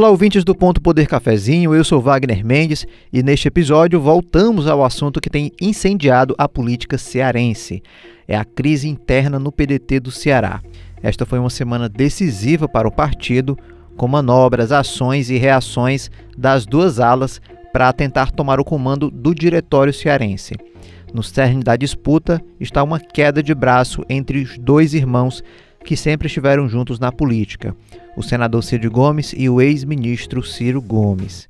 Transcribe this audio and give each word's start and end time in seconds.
Olá, 0.00 0.08
ouvintes 0.08 0.42
do 0.44 0.54
Ponto 0.54 0.80
Poder 0.80 1.06
Cafezinho, 1.06 1.74
eu 1.74 1.84
sou 1.84 2.00
Wagner 2.00 2.42
Mendes 2.42 2.86
e 3.12 3.22
neste 3.22 3.48
episódio 3.48 4.00
voltamos 4.00 4.66
ao 4.66 4.82
assunto 4.82 5.20
que 5.20 5.28
tem 5.28 5.52
incendiado 5.60 6.34
a 6.38 6.48
política 6.48 6.96
cearense. 6.96 7.82
É 8.26 8.34
a 8.34 8.42
crise 8.42 8.88
interna 8.88 9.38
no 9.38 9.52
PDT 9.52 10.00
do 10.00 10.10
Ceará. 10.10 10.62
Esta 11.02 11.26
foi 11.26 11.38
uma 11.38 11.50
semana 11.50 11.86
decisiva 11.86 12.66
para 12.66 12.88
o 12.88 12.90
partido, 12.90 13.58
com 13.94 14.08
manobras, 14.08 14.72
ações 14.72 15.28
e 15.28 15.36
reações 15.36 16.10
das 16.34 16.64
duas 16.64 16.98
alas 16.98 17.38
para 17.70 17.92
tentar 17.92 18.30
tomar 18.30 18.58
o 18.58 18.64
comando 18.64 19.10
do 19.10 19.34
diretório 19.34 19.92
cearense. 19.92 20.54
No 21.12 21.22
cerne 21.22 21.62
da 21.62 21.76
disputa 21.76 22.40
está 22.58 22.82
uma 22.82 22.98
queda 22.98 23.42
de 23.42 23.54
braço 23.54 24.02
entre 24.08 24.40
os 24.40 24.56
dois 24.56 24.94
irmãos 24.94 25.42
que 25.90 25.96
sempre 25.96 26.28
estiveram 26.28 26.68
juntos 26.68 27.00
na 27.00 27.10
política, 27.10 27.74
o 28.16 28.22
senador 28.22 28.62
Cid 28.62 28.88
Gomes 28.88 29.34
e 29.36 29.48
o 29.48 29.60
ex-ministro 29.60 30.40
Ciro 30.40 30.80
Gomes. 30.80 31.48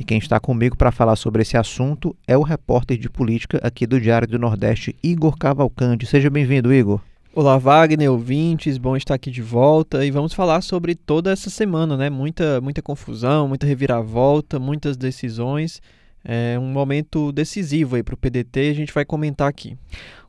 E 0.00 0.02
quem 0.02 0.16
está 0.16 0.40
comigo 0.40 0.78
para 0.78 0.90
falar 0.90 1.16
sobre 1.16 1.42
esse 1.42 1.58
assunto 1.58 2.16
é 2.26 2.34
o 2.34 2.40
repórter 2.40 2.96
de 2.96 3.10
política 3.10 3.60
aqui 3.62 3.86
do 3.86 4.00
Diário 4.00 4.26
do 4.26 4.38
Nordeste, 4.38 4.96
Igor 5.02 5.36
Cavalcante. 5.36 6.06
Seja 6.06 6.30
bem-vindo, 6.30 6.72
Igor. 6.72 7.02
Olá, 7.34 7.58
Wagner, 7.58 8.10
ouvintes, 8.10 8.78
bom 8.78 8.96
estar 8.96 9.12
aqui 9.12 9.30
de 9.30 9.42
volta 9.42 10.06
e 10.06 10.10
vamos 10.10 10.32
falar 10.32 10.62
sobre 10.62 10.94
toda 10.94 11.30
essa 11.30 11.50
semana, 11.50 11.98
né? 11.98 12.08
Muita, 12.08 12.62
muita 12.62 12.80
confusão, 12.80 13.46
muita 13.46 13.66
reviravolta, 13.66 14.58
muitas 14.58 14.96
decisões 14.96 15.82
é 16.24 16.58
um 16.58 16.66
momento 16.66 17.32
decisivo 17.32 17.96
aí 17.96 18.02
para 18.02 18.14
o 18.14 18.18
PDT, 18.18 18.68
a 18.70 18.74
gente 18.74 18.92
vai 18.92 19.04
comentar 19.04 19.48
aqui. 19.48 19.76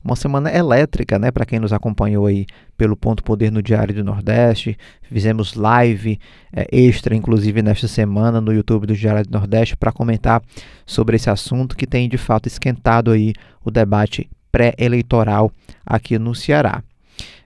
Uma 0.04 0.16
semana 0.16 0.52
elétrica, 0.52 1.18
né, 1.18 1.32
para 1.32 1.46
quem 1.46 1.60
nos 1.60 1.72
acompanhou 1.72 2.26
aí 2.26 2.46
pelo 2.78 2.98
Ponto 2.98 3.24
Poder 3.24 3.52
no 3.52 3.62
Diário 3.62 3.96
do 3.96 4.04
Nordeste. 4.04 4.78
Fizemos 5.04 5.54
live 5.54 6.20
é, 6.52 6.68
extra, 6.72 7.16
inclusive 7.16 7.62
nesta 7.62 7.88
semana, 7.88 8.42
no 8.42 8.52
YouTube 8.52 8.86
do 8.86 8.96
Diário 8.96 9.24
do 9.24 9.32
Nordeste, 9.32 9.78
para 9.78 9.94
comentar 9.94 10.42
sobre 10.86 11.16
esse 11.16 11.30
assunto 11.30 11.78
que 11.78 11.88
tem 11.88 12.10
de 12.10 12.18
fato 12.18 12.48
esquentado 12.48 13.12
aí 13.12 13.34
o 13.64 13.72
debate 13.72 14.30
pré-eleitoral 14.52 15.52
aqui 15.86 16.20
no 16.20 16.36
Ceará. 16.36 16.84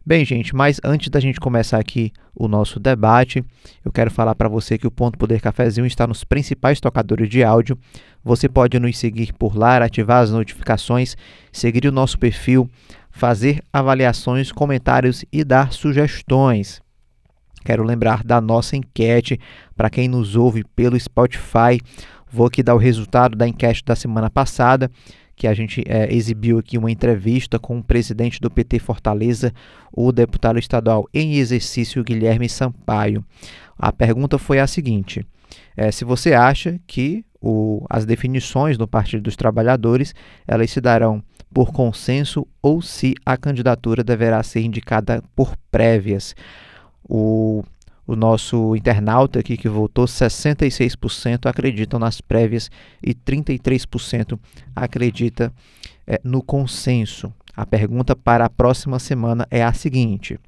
Bem, 0.08 0.24
gente, 0.24 0.56
mas 0.56 0.80
antes 0.86 1.10
da 1.10 1.20
gente 1.20 1.38
começar 1.38 1.78
aqui 1.78 2.14
o 2.34 2.48
nosso 2.48 2.80
debate, 2.80 3.44
eu 3.84 3.92
quero 3.92 4.10
falar 4.10 4.36
para 4.36 4.48
você 4.48 4.78
que 4.78 4.88
o 4.88 4.90
Ponto 4.90 5.18
Poder 5.18 5.42
Cafezinho 5.42 5.86
está 5.86 6.08
nos 6.08 6.24
principais 6.24 6.80
tocadores 6.80 7.28
de 7.28 7.44
áudio. 7.44 7.78
Você 8.24 8.48
pode 8.48 8.80
nos 8.80 8.98
seguir 8.98 9.34
por 9.34 9.58
lá, 9.58 9.76
ativar 9.76 10.24
as 10.24 10.32
notificações, 10.32 11.18
seguir 11.52 11.86
o 11.88 11.92
nosso 11.92 12.18
perfil, 12.18 12.70
fazer 13.12 13.62
avaliações, 13.74 14.50
comentários 14.50 15.26
e 15.30 15.44
dar 15.44 15.74
sugestões. 15.74 16.82
Quero 17.66 17.84
lembrar 17.84 18.24
da 18.24 18.40
nossa 18.40 18.78
enquete 18.78 19.38
para 19.76 19.90
quem 19.90 20.08
nos 20.08 20.38
ouve 20.38 20.64
pelo 20.74 20.98
Spotify. 20.98 21.82
Vou 22.32 22.48
aqui 22.48 22.64
dar 22.64 22.76
o 22.76 22.80
resultado 22.80 23.36
da 23.36 23.46
enquete 23.46 23.84
da 23.84 23.94
semana 23.94 24.30
passada 24.30 24.90
que 25.38 25.48
a 25.48 25.54
gente 25.54 25.84
é, 25.88 26.12
exibiu 26.12 26.58
aqui 26.58 26.80
uma 26.80 26.92
entrevista 26.92 27.60
com 27.60 27.78
o 27.78 27.84
presidente 27.84 28.42
do 28.42 28.50
PT 28.50 28.80
Fortaleza, 28.80 29.54
o 29.94 30.12
deputado 30.12 30.58
estadual 30.58 31.08
em 31.14 31.36
exercício 31.36 32.04
Guilherme 32.04 32.50
Sampaio. 32.50 33.24
A 33.78 33.94
pergunta 33.94 34.40
foi 34.40 34.60
a 34.60 34.66
seguinte: 34.66 35.24
é, 35.78 35.92
se 35.92 36.04
você 36.04 36.34
acha 36.34 36.80
que 36.88 37.24
o, 37.40 37.86
as 37.88 38.04
definições 38.04 38.78
do 38.78 38.88
Partido 38.88 39.22
dos 39.22 39.36
Trabalhadores 39.36 40.16
elas 40.48 40.72
se 40.72 40.82
darão 40.82 41.24
por 41.54 41.72
consenso 41.72 42.46
ou 42.60 42.82
se 42.82 43.14
a 43.24 43.38
candidatura 43.38 44.04
deverá 44.04 44.42
ser 44.42 44.62
indicada 44.62 45.24
por 45.36 45.56
prévias. 45.72 46.36
O 47.08 47.64
o 48.08 48.16
nosso 48.16 48.74
internauta 48.76 49.40
aqui 49.40 49.58
que 49.58 49.68
votou, 49.68 50.06
66% 50.06 51.46
acreditam 51.46 52.00
nas 52.00 52.22
prévias 52.22 52.72
e 53.04 53.14
33% 53.14 54.40
acredita 54.74 55.52
é, 56.08 56.20
no 56.24 56.42
consenso. 56.42 57.34
A 57.56 57.66
pergunta 57.66 58.16
para 58.16 58.46
a 58.46 58.50
próxima 58.50 58.98
semana 58.98 59.46
é 59.52 59.62
a 59.62 59.74
seguinte: 59.74 60.40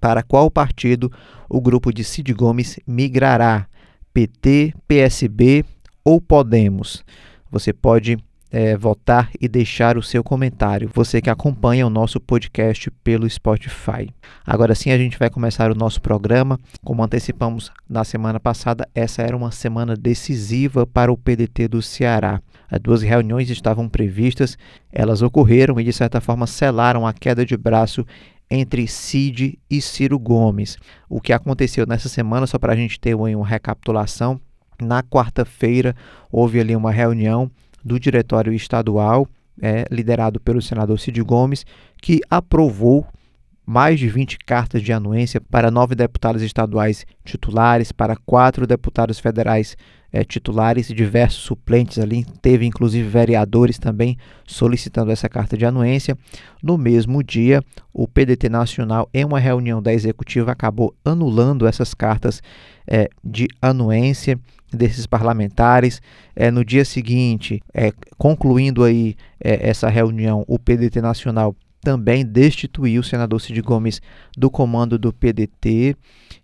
para 0.00 0.24
qual 0.24 0.50
partido 0.50 1.10
o 1.48 1.60
grupo 1.60 1.92
de 1.92 2.02
Cid 2.02 2.34
Gomes 2.34 2.80
migrará? 2.84 3.68
PT, 4.12 4.74
PSB 4.86 5.64
ou 6.04 6.20
Podemos? 6.20 7.04
Você 7.50 7.72
pode 7.72 8.18
é, 8.52 8.76
votar 8.76 9.30
e 9.40 9.48
deixar 9.48 9.96
o 9.96 10.02
seu 10.02 10.22
comentário. 10.22 10.90
Você 10.92 11.22
que 11.22 11.30
acompanha 11.30 11.86
o 11.86 11.90
nosso 11.90 12.20
podcast 12.20 12.90
pelo 13.02 13.28
Spotify. 13.28 14.10
Agora 14.46 14.74
sim, 14.74 14.90
a 14.90 14.98
gente 14.98 15.18
vai 15.18 15.30
começar 15.30 15.70
o 15.72 15.74
nosso 15.74 16.02
programa. 16.02 16.60
Como 16.84 17.02
antecipamos 17.02 17.72
na 17.88 18.04
semana 18.04 18.38
passada, 18.38 18.86
essa 18.94 19.22
era 19.22 19.34
uma 19.34 19.50
semana 19.50 19.96
decisiva 19.96 20.86
para 20.86 21.10
o 21.10 21.16
PDT 21.16 21.66
do 21.66 21.80
Ceará. 21.80 22.42
As 22.70 22.78
duas 22.78 23.00
reuniões 23.00 23.48
estavam 23.48 23.88
previstas, 23.88 24.58
elas 24.92 25.22
ocorreram 25.22 25.80
e 25.80 25.84
de 25.84 25.92
certa 25.92 26.20
forma 26.20 26.46
selaram 26.46 27.06
a 27.06 27.14
queda 27.14 27.46
de 27.46 27.56
braço 27.56 28.06
entre 28.50 28.86
Cid 28.86 29.58
e 29.70 29.80
Ciro 29.80 30.18
Gomes. 30.18 30.76
O 31.08 31.22
que 31.22 31.32
aconteceu 31.32 31.86
nessa 31.86 32.10
semana, 32.10 32.46
só 32.46 32.58
para 32.58 32.74
a 32.74 32.76
gente 32.76 33.00
ter 33.00 33.14
uma 33.14 33.46
recapitulação, 33.46 34.38
na 34.80 35.02
quarta-feira 35.02 35.96
houve 36.30 36.60
ali 36.60 36.76
uma 36.76 36.90
reunião 36.90 37.50
do 37.84 37.98
Diretório 37.98 38.52
Estadual, 38.52 39.26
é, 39.60 39.84
liderado 39.90 40.40
pelo 40.40 40.62
senador 40.62 40.98
Cid 40.98 41.20
Gomes, 41.22 41.66
que 42.00 42.20
aprovou 42.30 43.06
mais 43.64 43.98
de 43.98 44.08
20 44.08 44.38
cartas 44.38 44.82
de 44.82 44.92
anuência 44.92 45.40
para 45.40 45.70
nove 45.70 45.94
deputados 45.94 46.42
estaduais 46.42 47.06
titulares, 47.24 47.92
para 47.92 48.16
quatro 48.16 48.66
deputados 48.66 49.18
federais 49.18 49.76
é, 50.12 50.22
titulares 50.24 50.90
e 50.90 50.94
diversos 50.94 51.42
suplentes 51.42 51.98
ali. 51.98 52.24
Teve 52.42 52.66
inclusive 52.66 53.08
vereadores 53.08 53.78
também 53.78 54.18
solicitando 54.46 55.10
essa 55.10 55.28
carta 55.28 55.56
de 55.56 55.64
anuência. 55.64 56.16
No 56.62 56.76
mesmo 56.76 57.22
dia, 57.22 57.62
o 57.92 58.06
PDT 58.06 58.48
Nacional, 58.48 59.08
em 59.14 59.24
uma 59.24 59.38
reunião 59.40 59.80
da 59.80 59.92
executiva, 59.92 60.52
acabou 60.52 60.94
anulando 61.04 61.66
essas 61.66 61.94
cartas 61.94 62.42
é, 62.86 63.08
de 63.24 63.48
anuência 63.60 64.38
desses 64.70 65.06
parlamentares. 65.06 66.02
É, 66.36 66.50
no 66.50 66.64
dia 66.64 66.84
seguinte, 66.84 67.62
é, 67.72 67.92
concluindo 68.18 68.84
aí 68.84 69.16
é, 69.42 69.68
essa 69.68 69.88
reunião, 69.88 70.44
o 70.46 70.58
PDT 70.58 71.00
Nacional 71.00 71.56
também 71.82 72.24
destituiu 72.24 73.00
o 73.00 73.04
senador 73.04 73.40
Cid 73.40 73.60
Gomes 73.60 74.00
do 74.36 74.50
comando 74.50 74.98
do 74.98 75.12
PDT 75.12 75.96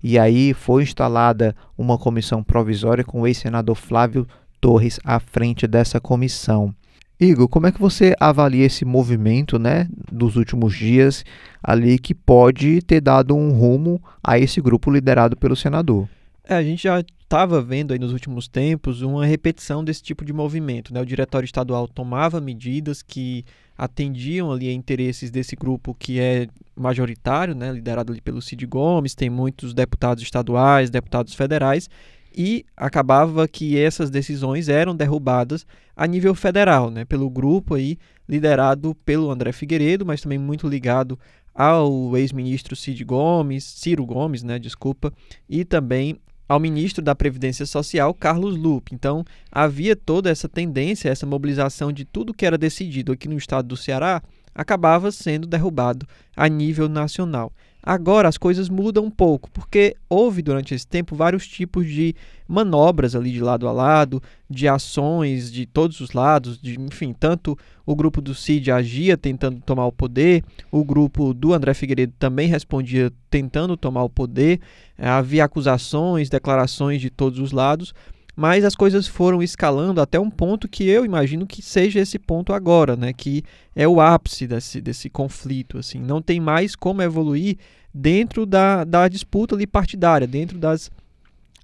e 0.03 0.19
aí 0.19 0.53
foi 0.53 0.82
instalada 0.82 1.54
uma 1.76 1.97
comissão 1.97 2.43
provisória 2.43 3.04
com 3.04 3.22
o 3.22 3.26
ex-senador 3.26 3.77
Flávio 3.77 4.27
Torres 4.60 4.98
à 5.04 5.21
frente 5.21 5.66
dessa 5.66 6.00
comissão. 6.00 6.75
Igor, 7.21 7.48
como 7.48 7.66
é 7.66 7.72
que 7.72 7.81
você 7.81 8.15
avalia 8.21 8.66
esse 8.66 8.84
movimento, 8.84 9.59
né, 9.59 9.88
dos 10.10 10.37
últimos 10.37 10.77
dias 10.77 11.25
ali 11.62 11.98
que 11.98 12.15
pode 12.15 12.81
ter 12.82 13.00
dado 13.00 13.34
um 13.34 13.50
rumo 13.53 14.00
a 14.22 14.38
esse 14.38 14.60
grupo 14.60 14.91
liderado 14.91 15.37
pelo 15.37 15.56
senador? 15.56 16.09
É, 16.44 16.54
a 16.54 16.62
gente 16.62 16.84
já 16.84 17.00
estava 17.00 17.60
vendo 17.60 17.93
aí 17.93 17.98
nos 17.98 18.12
últimos 18.12 18.48
tempos 18.48 19.03
uma 19.03 19.27
repetição 19.27 19.84
desse 19.84 20.03
tipo 20.03 20.25
de 20.25 20.32
movimento. 20.32 20.94
Né? 20.94 21.00
O 21.00 21.06
diretório 21.06 21.44
estadual 21.44 21.87
tomava 21.87 22.41
medidas 22.41 23.03
que 23.03 23.44
atendiam 23.78 24.50
ali 24.50 24.69
a 24.69 24.72
interesses 24.72 25.31
desse 25.31 25.55
grupo 25.55 25.94
que 25.94 26.19
é 26.19 26.49
majoritário, 26.75 27.55
né? 27.55 27.71
liderado 27.72 28.12
ali 28.12 28.21
pelo 28.21 28.43
Cid 28.43 28.66
Gomes, 28.66 29.15
tem 29.15 29.31
muitos 29.31 29.72
deputados 29.72 30.22
estaduais, 30.22 30.91
deputados 30.91 31.33
federais, 31.34 31.89
e 32.37 32.66
acabava 32.77 33.47
que 33.47 33.78
essas 33.78 34.11
decisões 34.11 34.69
eram 34.69 34.94
derrubadas 34.94 35.65
a 35.97 36.06
nível 36.06 36.34
federal, 36.34 36.91
né? 36.91 37.05
pelo 37.05 37.31
grupo 37.31 37.75
aí 37.75 37.97
liderado 38.28 38.97
pelo 39.06 39.31
André 39.31 39.53
Figueiredo, 39.53 40.05
mas 40.05 40.21
também 40.21 40.39
muito 40.39 40.69
ligado 40.69 41.19
ao 41.55 42.16
ex-ministro 42.16 42.77
Cid 42.77 43.04
Gomes, 43.04 43.65
Ciro 43.65 44.07
Gomes, 44.07 44.45
né, 44.45 44.60
desculpa, 44.60 45.13
e 45.48 45.65
também 45.65 46.16
ao 46.48 46.59
ministro 46.59 47.03
da 47.03 47.15
Previdência 47.15 47.66
Social, 47.66 48.15
Carlos 48.15 48.56
Lupe. 48.56 48.95
Então, 48.95 49.24
havia 49.53 49.95
toda 49.95 50.30
essa 50.30 50.48
tendência, 50.48 51.10
essa 51.10 51.27
mobilização 51.27 51.92
de 51.92 52.04
tudo 52.04 52.33
que 52.33 52.47
era 52.47 52.56
decidido 52.56 53.12
aqui 53.12 53.28
no 53.28 53.36
estado 53.36 53.68
do 53.68 53.77
Ceará, 53.77 54.22
acabava 54.54 55.12
sendo 55.12 55.47
derrubado 55.47 56.06
a 56.34 56.48
nível 56.48 56.89
nacional. 56.89 57.53
Agora 57.83 58.28
as 58.28 58.36
coisas 58.36 58.69
mudam 58.69 59.04
um 59.04 59.10
pouco, 59.10 59.51
porque 59.51 59.97
houve 60.09 60.42
durante 60.42 60.75
esse 60.75 60.86
tempo 60.86 61.15
vários 61.15 61.47
tipos 61.47 61.86
de 61.86 62.15
manobras 62.47 63.15
ali 63.15 63.30
de 63.30 63.41
lado 63.41 63.69
a 63.69 63.72
lado, 63.72 64.22
de 64.51 64.66
ações 64.66 65.51
de 65.51 65.65
todos 65.65 66.01
os 66.01 66.13
lados, 66.13 66.60
de, 66.60 66.78
enfim, 66.80 67.13
tanto 67.13 67.57
o 67.86 67.95
grupo 67.95 68.21
do 68.21 68.34
CID 68.34 68.71
agia 68.72 69.16
tentando 69.16 69.60
tomar 69.60 69.86
o 69.86 69.92
poder, 69.92 70.42
o 70.72 70.84
grupo 70.84 71.33
do 71.33 71.54
André 71.54 71.72
Figueiredo 71.72 72.13
também 72.19 72.48
respondia 72.48 73.13
tentando 73.30 73.77
tomar 73.77 74.03
o 74.03 74.10
poder, 74.10 74.60
havia 74.98 75.45
acusações, 75.45 76.28
declarações 76.28 77.01
de 77.01 77.10
todos 77.10 77.39
os 77.39 77.53
lados, 77.53 77.95
mas 78.38 78.64
as 78.64 78.76
coisas 78.76 79.08
foram 79.08 79.42
escalando 79.42 80.00
até 80.00 80.20
um 80.20 80.30
ponto 80.30 80.68
que 80.68 80.86
eu 80.86 81.04
imagino 81.04 81.44
que 81.44 81.60
seja 81.60 81.98
esse 81.98 82.20
ponto 82.20 82.52
agora, 82.52 82.94
né, 82.94 83.12
que 83.12 83.42
é 83.74 83.88
o 83.88 84.00
ápice 84.00 84.46
desse, 84.46 84.80
desse 84.80 85.10
conflito, 85.10 85.76
assim, 85.76 85.98
não 85.98 86.22
tem 86.22 86.38
mais 86.38 86.76
como 86.76 87.02
evoluir 87.02 87.56
dentro 87.92 88.46
da, 88.46 88.84
da 88.84 89.08
disputa 89.08 89.56
ali 89.56 89.66
partidária, 89.66 90.24
dentro 90.24 90.56
das 90.56 90.88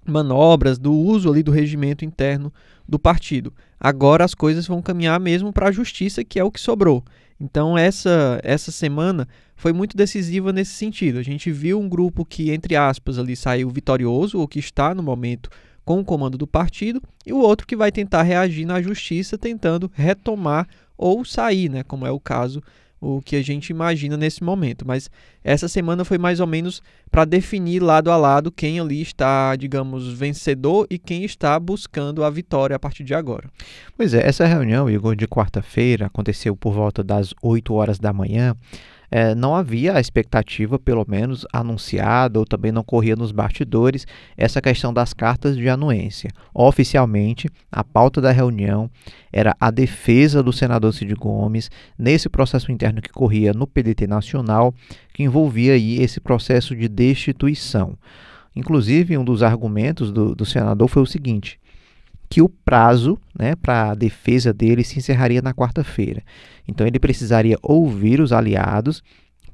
manobras, 0.04 0.76
do 0.76 0.92
uso 0.92 1.30
ali 1.30 1.44
do 1.44 1.52
regimento 1.52 2.04
interno 2.04 2.52
do 2.88 2.98
partido. 2.98 3.54
Agora 3.78 4.24
as 4.24 4.34
coisas 4.34 4.66
vão 4.66 4.82
caminhar 4.82 5.20
mesmo 5.20 5.52
para 5.52 5.68
a 5.68 5.72
justiça, 5.72 6.24
que 6.24 6.40
é 6.40 6.44
o 6.44 6.50
que 6.50 6.60
sobrou. 6.60 7.04
Então 7.38 7.78
essa 7.78 8.40
essa 8.42 8.72
semana 8.72 9.28
foi 9.54 9.72
muito 9.72 9.96
decisiva 9.96 10.52
nesse 10.52 10.72
sentido. 10.72 11.20
A 11.20 11.22
gente 11.22 11.52
viu 11.52 11.78
um 11.78 11.88
grupo 11.88 12.24
que 12.24 12.50
entre 12.50 12.74
aspas 12.74 13.16
ali 13.16 13.36
saiu 13.36 13.70
vitorioso, 13.70 14.40
ou 14.40 14.48
que 14.48 14.58
está 14.58 14.92
no 14.92 15.04
momento 15.04 15.48
com 15.84 16.00
o 16.00 16.04
comando 16.04 16.38
do 16.38 16.46
partido, 16.46 17.02
e 17.26 17.32
o 17.32 17.38
outro 17.38 17.66
que 17.66 17.76
vai 17.76 17.92
tentar 17.92 18.22
reagir 18.22 18.64
na 18.64 18.80
justiça 18.80 19.36
tentando 19.36 19.90
retomar 19.94 20.66
ou 20.96 21.24
sair, 21.24 21.68
né, 21.68 21.82
como 21.82 22.06
é 22.06 22.10
o 22.10 22.20
caso 22.20 22.62
o 23.04 23.20
que 23.20 23.36
a 23.36 23.42
gente 23.42 23.68
imagina 23.68 24.16
nesse 24.16 24.42
momento. 24.42 24.86
Mas 24.86 25.10
essa 25.42 25.68
semana 25.68 26.04
foi 26.04 26.16
mais 26.16 26.40
ou 26.40 26.46
menos 26.46 26.82
para 27.10 27.24
definir 27.24 27.80
lado 27.80 28.10
a 28.10 28.16
lado 28.16 28.50
quem 28.50 28.80
ali 28.80 29.02
está, 29.02 29.54
digamos, 29.56 30.10
vencedor 30.12 30.86
e 30.88 30.98
quem 30.98 31.22
está 31.24 31.58
buscando 31.60 32.24
a 32.24 32.30
vitória 32.30 32.74
a 32.74 32.78
partir 32.78 33.04
de 33.04 33.14
agora. 33.14 33.50
Pois 33.96 34.14
é, 34.14 34.26
essa 34.26 34.46
reunião, 34.46 34.88
Igor, 34.88 35.14
de 35.14 35.28
quarta-feira, 35.28 36.06
aconteceu 36.06 36.56
por 36.56 36.72
volta 36.72 37.04
das 37.04 37.34
8 37.42 37.74
horas 37.74 37.98
da 37.98 38.12
manhã 38.12 38.56
é, 39.16 39.32
não 39.32 39.54
havia 39.54 39.94
a 39.94 40.00
expectativa, 40.00 40.76
pelo 40.76 41.04
menos 41.06 41.46
anunciada, 41.52 42.36
ou 42.36 42.44
também 42.44 42.72
não 42.72 42.82
corria 42.82 43.14
nos 43.14 43.30
bastidores, 43.30 44.04
essa 44.36 44.60
questão 44.60 44.92
das 44.92 45.14
cartas 45.14 45.56
de 45.56 45.68
anuência. 45.68 46.32
Oficialmente, 46.52 47.48
a 47.70 47.84
pauta 47.84 48.20
da 48.20 48.32
reunião 48.32 48.90
era 49.32 49.54
a 49.60 49.70
defesa 49.70 50.42
do 50.42 50.52
senador 50.52 50.92
Cid 50.92 51.14
Gomes 51.14 51.70
nesse 51.96 52.28
processo 52.28 52.72
interno 52.72 53.00
que 53.00 53.08
corria 53.08 53.52
no 53.52 53.68
PDT 53.68 54.08
Nacional, 54.08 54.74
que 55.12 55.22
envolvia 55.22 55.74
aí 55.74 56.02
esse 56.02 56.18
processo 56.18 56.74
de 56.74 56.88
destituição. 56.88 57.96
Inclusive, 58.56 59.16
um 59.16 59.24
dos 59.24 59.44
argumentos 59.44 60.10
do, 60.10 60.34
do 60.34 60.44
senador 60.44 60.88
foi 60.88 61.02
o 61.02 61.06
seguinte: 61.06 61.60
que 62.34 62.42
o 62.42 62.48
prazo 62.48 63.16
né, 63.38 63.54
para 63.54 63.92
a 63.92 63.94
defesa 63.94 64.52
dele 64.52 64.82
se 64.82 64.98
encerraria 64.98 65.40
na 65.40 65.54
quarta-feira. 65.54 66.20
Então 66.66 66.84
ele 66.84 66.98
precisaria 66.98 67.56
ouvir 67.62 68.20
os 68.20 68.32
aliados 68.32 69.04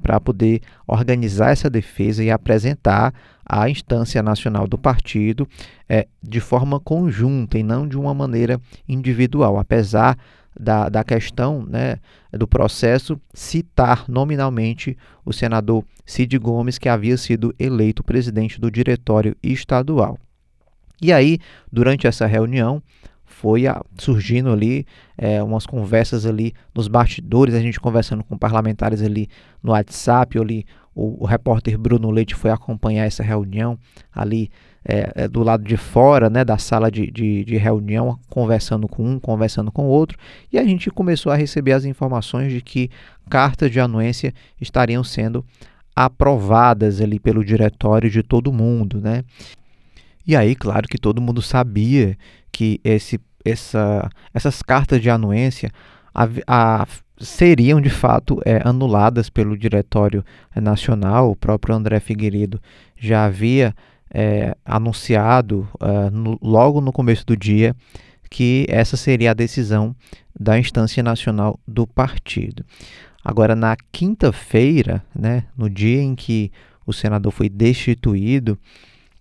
para 0.01 0.19
poder 0.19 0.63
organizar 0.87 1.51
essa 1.51 1.69
defesa 1.69 2.25
e 2.25 2.31
apresentar 2.31 3.13
à 3.45 3.69
instância 3.69 4.23
nacional 4.23 4.67
do 4.67 4.79
partido 4.79 5.47
é, 5.87 6.09
de 6.23 6.41
forma 6.41 6.81
conjunta 6.81 7.59
e 7.59 7.63
não 7.63 7.87
de 7.87 7.99
uma 7.99 8.15
maneira 8.15 8.59
individual, 8.89 9.59
apesar 9.59 10.17
da, 10.59 10.89
da 10.89 11.05
questão 11.05 11.63
né, 11.69 11.99
do 12.33 12.49
processo 12.49 13.21
citar 13.35 14.07
nominalmente 14.09 14.97
o 15.23 15.35
senador 15.35 15.85
Cid 16.07 16.39
Gomes, 16.39 16.79
que 16.79 16.89
havia 16.89 17.19
sido 17.19 17.55
eleito 17.59 18.03
presidente 18.03 18.59
do 18.59 18.71
diretório 18.71 19.37
estadual. 19.43 20.19
E 21.01 21.13
aí, 21.13 21.39
durante 21.73 22.07
essa 22.07 22.27
reunião, 22.27 22.83
foi 23.25 23.67
a, 23.67 23.83
surgindo 23.99 24.51
ali 24.51 24.87
é, 25.17 25.43
umas 25.43 25.65
conversas 25.65 26.27
ali 26.27 26.53
nos 26.75 26.89
bastidores, 26.89 27.55
a 27.55 27.61
gente 27.61 27.81
conversando 27.81 28.23
com 28.23 28.37
parlamentares 28.37 29.03
ali 29.03 29.29
no 29.63 29.73
WhatsApp, 29.73 30.39
ali 30.39 30.67
o, 30.95 31.23
o 31.23 31.27
repórter 31.27 31.79
Bruno 31.79 32.11
Leite 32.11 32.35
foi 32.35 32.51
acompanhar 32.51 33.07
essa 33.07 33.23
reunião 33.23 33.79
ali 34.13 34.51
é, 34.85 35.13
é, 35.15 35.29
do 35.29 35.43
lado 35.43 35.63
de 35.63 35.77
fora 35.77 36.29
né, 36.29 36.45
da 36.45 36.59
sala 36.59 36.91
de, 36.91 37.11
de, 37.11 37.45
de, 37.45 37.57
reunião, 37.57 38.19
conversando 38.29 38.89
com 38.89 39.07
um, 39.07 39.19
conversando 39.19 39.71
com 39.71 39.85
o 39.87 39.89
outro, 39.89 40.19
e 40.53 40.59
a 40.59 40.65
gente 40.65 40.91
começou 40.91 41.31
a 41.31 41.37
receber 41.37 41.73
as 41.73 41.85
informações 41.85 42.53
de 42.53 42.61
que 42.61 42.91
cartas 43.29 43.71
de 43.71 43.79
anuência 43.79 44.35
estariam 44.61 45.05
sendo 45.05 45.45
aprovadas 45.95 47.01
ali 47.01 47.19
pelo 47.19 47.45
diretório 47.45 48.11
de 48.11 48.23
todo 48.23 48.53
mundo, 48.53 49.01
né? 49.01 49.23
E 50.27 50.37
aí, 50.37 50.55
claro 50.55 50.87
que 50.89 50.99
todo 50.99 51.21
mundo 51.21 51.41
sabia 51.43 52.17
que 52.53 52.81
esse, 52.85 53.21
essa, 53.45 54.09
essas 54.35 54.63
cartas 54.63 55.01
de 55.01 55.11
anuência 55.11 55.71
a, 56.15 56.29
a, 56.47 56.87
seriam 57.19 57.81
de 57.81 57.91
fato 57.91 58.41
é, 58.45 58.61
anuladas 58.65 59.31
pelo 59.31 59.57
Diretório 59.57 60.25
Nacional. 60.55 61.31
O 61.31 61.37
próprio 61.37 61.75
André 61.75 62.01
Figueiredo 62.01 62.61
já 62.97 63.25
havia 63.25 63.75
é, 64.13 64.57
anunciado 64.65 65.69
uh, 65.81 66.11
no, 66.11 66.39
logo 66.43 66.81
no 66.81 66.93
começo 66.93 67.25
do 67.25 67.37
dia 67.37 67.75
que 68.29 68.65
essa 68.69 68.97
seria 68.97 69.33
a 69.33 69.35
decisão 69.35 69.95
da 70.39 70.59
instância 70.59 71.03
nacional 71.03 71.59
do 71.67 71.87
partido. 71.87 72.65
Agora, 73.25 73.55
na 73.55 73.77
quinta-feira, 73.93 75.03
né, 75.15 75.45
no 75.57 75.69
dia 75.69 76.01
em 76.01 76.15
que 76.15 76.51
o 76.87 76.93
senador 76.93 77.33
foi 77.33 77.49
destituído, 77.49 78.57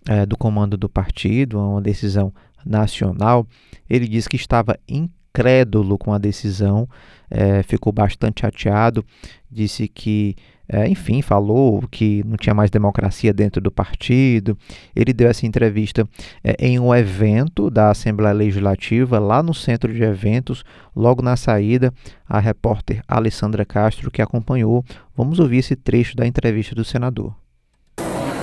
é, 0.08 0.24
do 0.24 0.36
comando 0.36 0.76
do 0.76 0.88
partido, 0.88 1.58
uma 1.58 1.80
decisão 1.80 2.32
nacional, 2.64 3.46
ele 3.88 4.06
disse 4.06 4.28
que 4.28 4.36
estava 4.36 4.78
incrédulo 4.88 5.98
com 5.98 6.12
a 6.12 6.18
decisão, 6.18 6.88
é, 7.30 7.62
ficou 7.62 7.92
bastante 7.92 8.40
chateado, 8.40 9.04
disse 9.50 9.88
que, 9.88 10.34
é, 10.68 10.88
enfim, 10.88 11.22
falou 11.22 11.82
que 11.90 12.22
não 12.24 12.36
tinha 12.36 12.54
mais 12.54 12.70
democracia 12.70 13.32
dentro 13.32 13.60
do 13.60 13.70
partido. 13.70 14.56
Ele 14.94 15.12
deu 15.12 15.28
essa 15.28 15.46
entrevista 15.46 16.08
é, 16.42 16.56
em 16.58 16.78
um 16.78 16.94
evento 16.94 17.70
da 17.70 17.90
Assembleia 17.90 18.34
Legislativa, 18.34 19.18
lá 19.18 19.42
no 19.42 19.54
centro 19.54 19.92
de 19.92 20.02
eventos, 20.02 20.64
logo 20.94 21.22
na 21.22 21.36
saída, 21.36 21.92
a 22.28 22.38
repórter 22.38 23.02
Alessandra 23.06 23.64
Castro, 23.64 24.10
que 24.10 24.22
acompanhou. 24.22 24.84
Vamos 25.16 25.38
ouvir 25.38 25.58
esse 25.58 25.76
trecho 25.76 26.16
da 26.16 26.26
entrevista 26.26 26.74
do 26.74 26.84
senador 26.84 27.34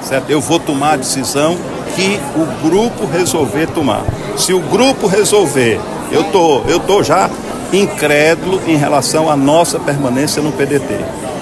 certo? 0.08 0.30
Eu 0.30 0.40
vou 0.40 0.60
tomar 0.60 0.94
a 0.94 0.98
decisão 0.98 1.58
que 1.96 2.20
o 2.36 2.68
grupo 2.68 3.06
resolver 3.06 3.68
tomar. 3.68 4.04
Se 4.38 4.54
o 4.54 4.60
grupo 4.60 5.08
resolver, 5.08 5.80
eu 6.12 6.24
tô, 6.26 6.62
eu 6.68 6.80
tô 6.80 7.04
já 7.04 7.30
incrédulo 7.74 8.62
em 8.66 8.78
relação 8.78 9.30
à 9.30 9.36
nossa 9.36 9.78
permanência 9.80 10.42
no 10.42 10.52
PDT, 10.52 11.00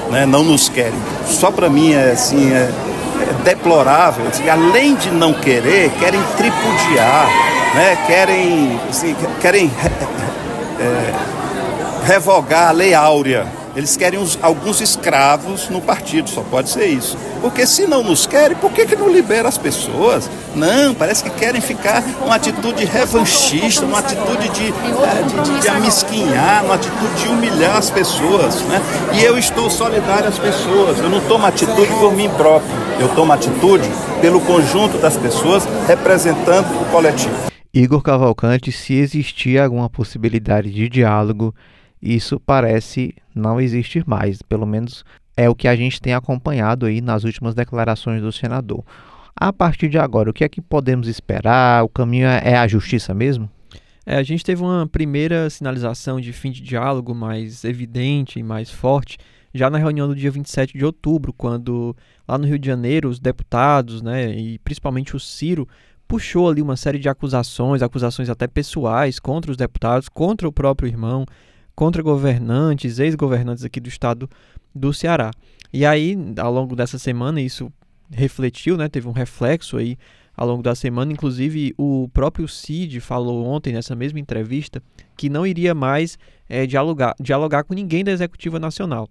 né? 0.10 0.26
Não 0.26 0.44
nos 0.44 0.68
querem. 0.68 1.00
Só 1.28 1.52
para 1.52 1.70
mim 1.70 1.94
é 1.94 2.12
assim 2.12 2.52
é, 2.52 2.72
é 3.22 3.44
deplorável. 3.44 4.26
Assim, 4.28 4.50
além 4.50 4.96
de 4.96 5.12
não 5.12 5.34
querer, 5.34 5.92
querem 6.00 6.22
tripudiar, 6.36 7.28
né? 7.76 7.98
Querem, 8.08 8.80
assim, 8.90 9.16
querem 9.40 9.72
é, 10.80 11.14
revogar 12.06 12.70
a 12.70 12.72
lei 12.72 12.94
áurea 12.96 13.46
eles 13.76 13.98
querem 13.98 14.18
uns, 14.18 14.40
alguns 14.42 14.80
escravos 14.80 15.70
no 15.70 15.82
partido, 15.82 16.30
só 16.30 16.42
pode 16.42 16.70
ser 16.70 16.86
isso. 16.86 17.18
Porque 17.42 17.68
se 17.68 17.86
não 17.86 18.02
nos 18.02 18.26
querem, 18.26 18.56
por 18.56 18.72
que, 18.72 18.86
que 18.86 18.96
não 18.96 19.10
libera 19.10 19.50
as 19.50 19.58
pessoas? 19.58 20.30
Não, 20.56 20.94
parece 20.94 21.24
que 21.24 21.30
querem 21.30 21.60
ficar 21.60 22.02
numa 22.22 22.36
atitude 22.36 22.86
revanchista, 22.86 23.86
numa 23.86 24.00
atitude 24.00 24.48
de, 24.50 24.68
é, 24.68 25.24
de, 25.24 25.52
de, 25.52 25.60
de 25.60 25.68
amisquinhar, 25.68 26.64
numa 26.64 26.76
atitude 26.76 27.22
de 27.22 27.28
humilhar 27.28 27.76
as 27.76 27.90
pessoas. 27.90 28.62
Né? 28.62 28.82
E 29.14 29.24
eu 29.24 29.38
estou 29.38 29.70
solidário 29.70 30.30
às 30.30 30.40
pessoas, 30.40 30.98
eu 31.00 31.10
não 31.10 31.20
tomo 31.22 31.46
atitude 31.46 31.92
por 32.00 32.14
mim 32.14 32.30
próprio, 32.30 32.72
eu 33.00 33.10
tomo 33.10 33.34
atitude 33.34 33.90
pelo 34.22 34.40
conjunto 34.40 34.98
das 34.98 35.18
pessoas 35.18 35.68
representando 35.86 36.66
o 36.82 36.86
coletivo. 36.86 37.36
Igor 37.74 38.02
Cavalcante, 38.02 38.72
se 38.72 38.94
existia 38.94 39.66
alguma 39.66 39.90
possibilidade 39.90 40.72
de 40.72 40.88
diálogo 40.88 41.54
isso 42.06 42.40
parece 42.40 43.16
não 43.34 43.60
existir 43.60 44.04
mais, 44.08 44.42
pelo 44.42 44.66
menos 44.66 45.04
é 45.36 45.50
o 45.50 45.56
que 45.56 45.68
a 45.68 45.76
gente 45.76 46.00
tem 46.00 46.14
acompanhado 46.14 46.86
aí 46.86 47.02
nas 47.02 47.24
últimas 47.24 47.54
declarações 47.54 48.22
do 48.22 48.32
senador. 48.32 48.84
A 49.36 49.52
partir 49.52 49.90
de 49.90 49.98
agora, 49.98 50.30
o 50.30 50.34
que 50.34 50.44
é 50.44 50.50
que 50.50 50.62
podemos 50.62 51.08
esperar? 51.08 51.84
O 51.84 51.90
caminho 51.90 52.28
é, 52.28 52.52
é 52.52 52.58
a 52.58 52.68
justiça 52.68 53.14
mesmo? 53.14 53.50
É, 54.06 54.16
a 54.16 54.24
gente 54.24 54.44
teve 54.44 54.62
uma 54.62 54.88
primeira 54.88 55.50
sinalização 55.50 56.22
de 56.22 56.32
fim 56.32 56.52
de 56.52 56.62
diálogo 56.62 57.14
mais 57.14 57.64
evidente 57.66 58.40
e 58.40 58.44
mais 58.44 58.70
forte 58.70 59.18
já 59.56 59.70
na 59.70 59.78
reunião 59.78 60.08
do 60.08 60.16
dia 60.16 60.30
27 60.30 60.78
de 60.78 60.84
outubro, 60.84 61.32
quando 61.32 61.96
lá 62.28 62.38
no 62.38 62.46
Rio 62.46 62.60
de 62.60 62.68
Janeiro 62.68 63.08
os 63.08 63.20
deputados, 63.20 64.02
né, 64.02 64.30
e 64.36 64.60
principalmente 64.60 65.16
o 65.16 65.20
Ciro, 65.20 65.66
puxou 66.08 66.50
ali 66.50 66.62
uma 66.62 66.76
série 66.76 67.00
de 67.00 67.08
acusações, 67.08 67.82
acusações 67.82 68.30
até 68.30 68.48
pessoais 68.48 69.18
contra 69.18 69.50
os 69.50 69.58
deputados, 69.58 70.10
contra 70.10 70.46
o 70.46 70.52
próprio 70.52 70.88
irmão, 70.88 71.26
contra 71.76 72.02
governantes, 72.02 73.00
ex-governantes 73.00 73.64
aqui 73.64 73.80
do 73.80 73.90
estado 73.90 74.30
do 74.74 74.94
Ceará. 74.94 75.32
E 75.74 75.86
aí, 75.86 76.18
ao 76.38 76.52
longo 76.52 76.76
dessa 76.76 76.98
semana, 76.98 77.42
isso 77.42 77.72
refletiu, 78.12 78.78
né, 78.78 78.88
teve 78.88 79.08
um 79.08 79.12
reflexo 79.12 79.78
aí 79.78 79.98
ao 80.36 80.48
longo 80.48 80.64
da 80.64 80.76
semana. 80.76 81.12
Inclusive, 81.12 81.74
o 81.78 82.10
próprio 82.14 82.48
Cid 82.48 83.00
falou 83.00 83.46
ontem, 83.46 83.74
nessa 83.74 83.96
mesma 83.96 84.20
entrevista, 84.20 84.82
que 85.18 85.30
não 85.30 85.46
iria 85.46 85.74
mais 85.74 86.18
é, 86.48 86.66
dialogar, 86.66 87.16
dialogar 87.20 87.64
com 87.64 87.74
ninguém 87.74 88.04
da 88.04 88.12
Executiva 88.12 88.60
Nacional. 88.60 89.10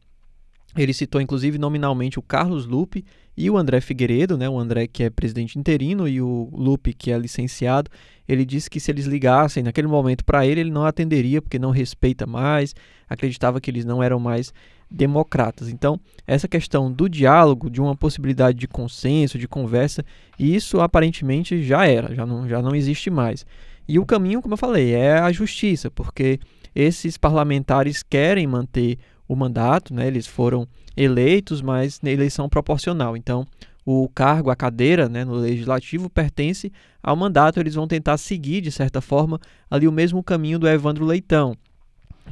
Ele 0.77 0.93
citou 0.93 1.21
inclusive 1.21 1.59
nominalmente 1.59 2.19
o 2.19 2.23
Carlos 2.23 2.67
Lupe 2.67 3.05
e 3.37 3.51
o 3.51 3.57
André 3.57 3.81
Figueiredo, 3.81 4.37
né, 4.37 4.49
o 4.49 4.59
André 4.59 4.87
que 4.87 5.03
é 5.03 5.11
presidente 5.11 5.59
interino 5.59 6.07
e 6.07 6.21
o 6.21 6.49
Lupe 6.53 6.93
que 6.93 7.11
é 7.11 7.19
licenciado. 7.19 7.91
Ele 8.29 8.45
disse 8.45 8.71
que 8.71 8.81
se 8.81 8.91
eles 8.91 9.07
ligassem 9.07 9.63
naquele 9.63 9.89
momento 9.89 10.25
para 10.25 10.47
ele, 10.47 10.61
ele 10.61 10.71
não 10.71 10.85
atenderia 10.85 11.43
porque 11.43 11.59
não 11.59 11.71
respeita 11.71 12.27
mais, 12.27 12.75
acreditava 13.09 13.61
que 13.61 13.71
eles 13.71 13.85
não 13.85 14.03
eram 14.03 14.19
mais 14.19 14.53
democratas. 14.91 15.69
Então, 15.69 16.01
essa 16.27 16.47
questão 16.47 16.91
do 16.91 17.09
diálogo, 17.09 17.69
de 17.69 17.81
uma 17.81 17.97
possibilidade 17.97 18.59
de 18.59 18.69
consenso, 18.69 19.39
de 19.39 19.49
conversa, 19.49 20.05
isso 20.39 20.81
aparentemente 20.81 21.63
já 21.63 21.87
era, 21.87 22.15
já 22.15 22.25
não, 22.25 22.49
já 22.49 22.63
não 22.63 22.75
existe 22.75 23.11
mais. 23.11 23.45
E 23.87 23.99
o 23.99 24.07
caminho, 24.07 24.41
como 24.41 24.55
eu 24.55 24.59
falei, 24.59 24.95
é 24.95 25.19
a 25.19 25.31
justiça, 25.33 25.91
porque 25.91 26.39
esses 26.75 27.19
parlamentares 27.19 28.03
querem 28.03 28.47
manter 28.47 28.99
o 29.29 29.35
mandato, 29.35 29.93
né? 29.93 30.07
eles 30.07 30.27
foram 30.27 30.67
eleitos, 30.97 31.61
mas 31.61 32.01
na 32.01 32.11
eleição 32.11 32.49
proporcional. 32.49 33.17
Então, 33.17 33.47
o 33.85 34.09
cargo, 34.09 34.51
a 34.51 34.57
cadeira 34.57 35.09
né, 35.09 35.25
no 35.25 35.35
legislativo 35.35 36.09
pertence 36.09 36.73
ao 37.03 37.15
mandato, 37.17 37.61
eles 37.61 37.75
vão 37.75 37.87
tentar 37.87 38.17
seguir, 38.17 38.61
de 38.61 38.73
certa 38.73 39.01
forma, 39.01 39.39
ali 39.71 39.87
o 39.87 39.93
mesmo 39.93 40.23
caminho 40.23 40.59
do 40.59 40.69
Evandro 40.69 41.05
Leitão, 41.05 41.55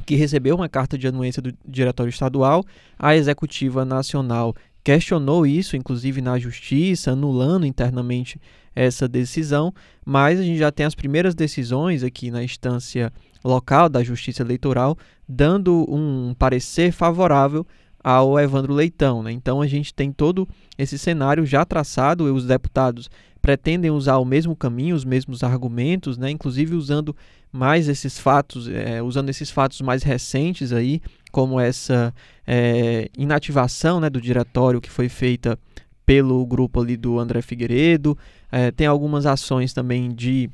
que 0.05 0.15
recebeu 0.15 0.55
uma 0.55 0.67
carta 0.67 0.97
de 0.97 1.07
anuência 1.07 1.41
do 1.41 1.53
Diretório 1.67 2.09
Estadual, 2.09 2.63
a 2.97 3.15
Executiva 3.15 3.85
Nacional 3.85 4.55
questionou 4.83 5.45
isso, 5.45 5.77
inclusive 5.77 6.21
na 6.21 6.37
Justiça, 6.37 7.11
anulando 7.11 7.65
internamente 7.65 8.39
essa 8.75 9.07
decisão, 9.07 9.73
mas 10.03 10.39
a 10.39 10.43
gente 10.43 10.57
já 10.57 10.71
tem 10.71 10.85
as 10.85 10.95
primeiras 10.95 11.35
decisões 11.35 12.03
aqui 12.03 12.31
na 12.31 12.43
instância 12.43 13.13
local 13.43 13.89
da 13.89 14.03
Justiça 14.03 14.43
Eleitoral, 14.43 14.97
dando 15.27 15.85
um 15.89 16.33
parecer 16.37 16.91
favorável 16.91 17.65
ao 18.03 18.39
Evandro 18.39 18.73
Leitão. 18.73 19.23
Né? 19.23 19.31
Então 19.31 19.61
a 19.61 19.67
gente 19.67 19.93
tem 19.93 20.11
todo 20.11 20.47
esse 20.77 20.97
cenário 20.97 21.45
já 21.45 21.63
traçado, 21.63 22.27
e 22.27 22.31
os 22.31 22.45
deputados 22.45 23.09
pretendem 23.41 23.91
usar 23.91 24.17
o 24.17 24.25
mesmo 24.25 24.55
caminho, 24.55 24.95
os 24.95 25.05
mesmos 25.05 25.43
argumentos, 25.43 26.17
né? 26.17 26.29
inclusive 26.29 26.75
usando 26.75 27.15
mais 27.51 27.87
esses 27.87 28.17
fatos, 28.17 28.67
é, 28.67 29.01
usando 29.01 29.29
esses 29.29 29.51
fatos 29.51 29.79
mais 29.81 30.01
recentes 30.01 30.73
aí, 30.73 31.01
como 31.31 31.59
essa 31.59 32.13
é, 32.47 33.09
inativação 33.17 33.99
né, 33.99 34.09
do 34.09 34.19
diretório 34.19 34.81
que 34.81 34.89
foi 34.89 35.07
feita 35.07 35.57
pelo 36.05 36.45
grupo 36.45 36.81
ali 36.81 36.97
do 36.97 37.19
André 37.19 37.41
Figueiredo, 37.41 38.17
é, 38.51 38.71
tem 38.71 38.87
algumas 38.87 39.25
ações 39.25 39.71
também 39.73 40.13
de 40.13 40.49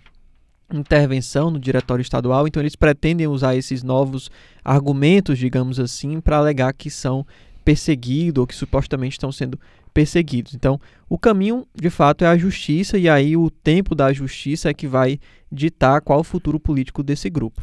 intervenção 0.74 1.50
no 1.50 1.60
diretório 1.60 2.02
estadual, 2.02 2.48
então 2.48 2.62
eles 2.62 2.76
pretendem 2.76 3.28
usar 3.28 3.56
esses 3.56 3.84
novos 3.84 4.30
argumentos, 4.64 5.38
digamos 5.38 5.80
assim, 5.80 6.20
para 6.20 6.38
alegar 6.38 6.74
que 6.74 6.90
são 6.90 7.26
perseguidos 7.64 8.42
ou 8.42 8.48
que 8.48 8.56
supostamente 8.56 9.14
estão 9.14 9.32
sendo 9.32 9.60
perseguidos. 9.94 10.54
Então, 10.54 10.80
o 11.10 11.18
caminho, 11.18 11.68
de 11.76 11.90
fato, 11.90 12.24
é 12.24 12.28
a 12.28 12.38
justiça 12.38 12.98
e 12.98 13.10
aí 13.10 13.36
o 13.36 13.50
tempo 13.50 13.96
da 13.96 14.14
justiça 14.14 14.70
é 14.70 14.74
que 14.74 14.88
vai 14.88 15.20
ditar 15.52 16.02
qual 16.02 16.20
o 16.20 16.24
futuro 16.24 16.60
político 16.60 17.04
desse 17.04 17.30
grupo. 17.30 17.62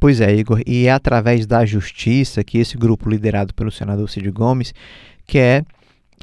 Pois 0.00 0.20
é, 0.20 0.34
Igor, 0.34 0.60
e 0.66 0.86
é 0.86 0.90
através 0.90 1.46
da 1.46 1.64
justiça 1.64 2.42
que 2.42 2.58
esse 2.58 2.76
grupo 2.76 3.08
liderado 3.08 3.54
pelo 3.54 3.70
senador 3.70 4.10
Cid 4.10 4.30
Gomes 4.30 4.74
quer 5.26 5.64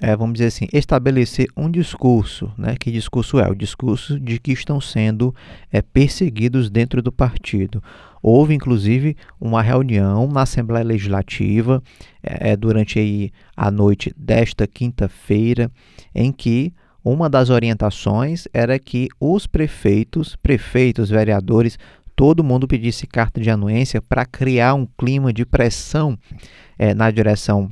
é, 0.01 0.15
vamos 0.15 0.33
dizer 0.33 0.47
assim, 0.47 0.67
estabelecer 0.73 1.47
um 1.55 1.69
discurso. 1.69 2.51
Né? 2.57 2.75
Que 2.79 2.91
discurso 2.91 3.39
é? 3.39 3.49
O 3.49 3.55
discurso 3.55 4.19
de 4.19 4.39
que 4.39 4.51
estão 4.51 4.81
sendo 4.81 5.33
é, 5.71 5.81
perseguidos 5.81 6.69
dentro 6.69 7.01
do 7.01 7.11
partido. 7.11 7.81
Houve, 8.21 8.53
inclusive, 8.53 9.17
uma 9.39 9.61
reunião 9.61 10.27
na 10.27 10.43
Assembleia 10.43 10.85
Legislativa 10.85 11.81
é, 12.23 12.51
é 12.51 12.57
durante 12.57 12.97
aí, 12.97 13.31
a 13.55 13.69
noite 13.69 14.13
desta 14.17 14.65
quinta-feira, 14.65 15.69
em 16.15 16.31
que 16.31 16.73
uma 17.03 17.29
das 17.29 17.49
orientações 17.49 18.47
era 18.53 18.79
que 18.79 19.09
os 19.19 19.45
prefeitos, 19.45 20.37
prefeitos, 20.37 21.09
vereadores, 21.09 21.77
todo 22.15 22.43
mundo 22.43 22.67
pedisse 22.67 23.05
carta 23.05 23.41
de 23.41 23.49
anuência 23.49 24.01
para 24.01 24.25
criar 24.25 24.73
um 24.73 24.87
clima 24.97 25.33
de 25.33 25.45
pressão 25.45 26.17
é, 26.79 26.93
na 26.93 27.11
direção 27.11 27.69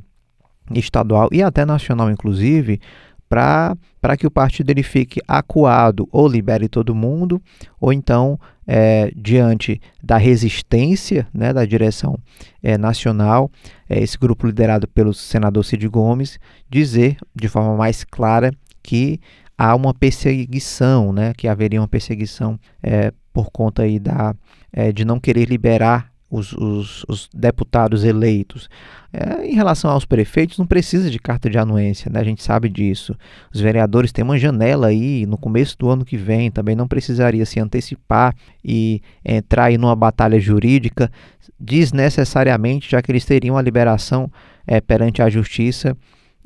estadual 0.74 1.28
e 1.32 1.42
até 1.42 1.64
nacional, 1.64 2.10
inclusive, 2.10 2.80
para 3.28 4.16
que 4.18 4.26
o 4.26 4.30
partido 4.30 4.70
ele 4.70 4.82
fique 4.82 5.20
acuado 5.26 6.06
ou 6.12 6.28
libere 6.28 6.68
todo 6.68 6.94
mundo, 6.94 7.40
ou 7.80 7.92
então, 7.92 8.38
é, 8.66 9.10
diante 9.16 9.80
da 10.02 10.18
resistência 10.18 11.26
né, 11.32 11.50
da 11.50 11.64
direção 11.64 12.18
é, 12.62 12.76
nacional, 12.76 13.50
é, 13.88 14.02
esse 14.02 14.18
grupo 14.18 14.46
liderado 14.46 14.86
pelo 14.86 15.14
senador 15.14 15.64
Cid 15.64 15.88
Gomes, 15.88 16.38
dizer 16.68 17.16
de 17.34 17.48
forma 17.48 17.74
mais 17.74 18.04
clara 18.04 18.52
que 18.82 19.18
há 19.56 19.74
uma 19.74 19.94
perseguição, 19.94 21.10
né, 21.10 21.32
que 21.34 21.48
haveria 21.48 21.80
uma 21.80 21.88
perseguição 21.88 22.58
é, 22.82 23.12
por 23.32 23.50
conta 23.50 23.84
aí 23.84 23.98
da, 23.98 24.34
é, 24.70 24.92
de 24.92 25.06
não 25.06 25.18
querer 25.18 25.48
liberar 25.48 26.11
os, 26.32 26.54
os, 26.54 27.04
os 27.06 27.28
deputados 27.34 28.04
eleitos. 28.04 28.70
É, 29.12 29.46
em 29.46 29.54
relação 29.54 29.90
aos 29.90 30.06
prefeitos, 30.06 30.56
não 30.56 30.66
precisa 30.66 31.10
de 31.10 31.18
carta 31.18 31.50
de 31.50 31.58
anuência, 31.58 32.10
né? 32.10 32.18
a 32.18 32.24
gente 32.24 32.42
sabe 32.42 32.70
disso. 32.70 33.14
Os 33.52 33.60
vereadores 33.60 34.10
têm 34.10 34.24
uma 34.24 34.38
janela 34.38 34.86
aí 34.86 35.26
no 35.26 35.36
começo 35.36 35.76
do 35.78 35.90
ano 35.90 36.06
que 36.06 36.16
vem, 36.16 36.50
também 36.50 36.74
não 36.74 36.88
precisaria 36.88 37.44
se 37.44 37.60
antecipar 37.60 38.34
e 38.64 39.02
entrar 39.22 39.64
aí 39.64 39.76
numa 39.76 39.94
batalha 39.94 40.40
jurídica 40.40 41.12
desnecessariamente, 41.60 42.90
já 42.90 43.02
que 43.02 43.12
eles 43.12 43.26
teriam 43.26 43.58
a 43.58 43.62
liberação 43.62 44.32
é, 44.66 44.80
perante 44.80 45.20
a 45.20 45.28
justiça 45.28 45.94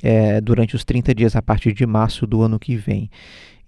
é, 0.02 0.40
durante 0.40 0.74
os 0.74 0.84
30 0.84 1.14
dias 1.14 1.36
a 1.36 1.42
partir 1.42 1.72
de 1.72 1.86
março 1.86 2.26
do 2.26 2.42
ano 2.42 2.58
que 2.58 2.74
vem. 2.74 3.08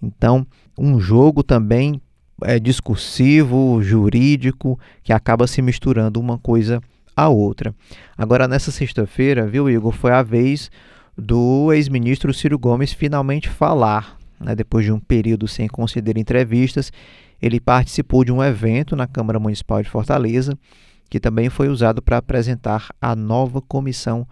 Então, 0.01 0.45
um 0.77 0.99
jogo 0.99 1.43
também 1.43 2.01
é, 2.43 2.59
discursivo, 2.59 3.81
jurídico, 3.81 4.79
que 5.03 5.13
acaba 5.13 5.47
se 5.47 5.61
misturando 5.61 6.19
uma 6.19 6.37
coisa 6.37 6.81
a 7.15 7.27
outra. 7.27 7.75
Agora, 8.17 8.47
nessa 8.47 8.71
sexta-feira, 8.71 9.45
viu, 9.45 9.69
Igor, 9.69 9.91
foi 9.91 10.11
a 10.11 10.23
vez 10.23 10.71
do 11.17 11.73
ex-ministro 11.73 12.33
Ciro 12.33 12.57
Gomes 12.57 12.93
finalmente 12.93 13.49
falar. 13.49 14.17
Né, 14.39 14.55
depois 14.55 14.85
de 14.85 14.91
um 14.91 14.99
período 14.99 15.47
sem 15.49 15.67
conceder 15.67 16.17
entrevistas, 16.17 16.93
ele 17.41 17.59
participou 17.59 18.23
de 18.23 18.31
um 18.31 18.41
evento 18.41 18.95
na 18.95 19.05
Câmara 19.05 19.37
Municipal 19.37 19.83
de 19.83 19.89
Fortaleza, 19.89 20.57
que 21.09 21.19
também 21.19 21.49
foi 21.49 21.67
usado 21.67 22.01
para 22.01 22.17
apresentar 22.17 22.87
a 23.01 23.15
nova 23.15 23.61
comissão 23.61 24.25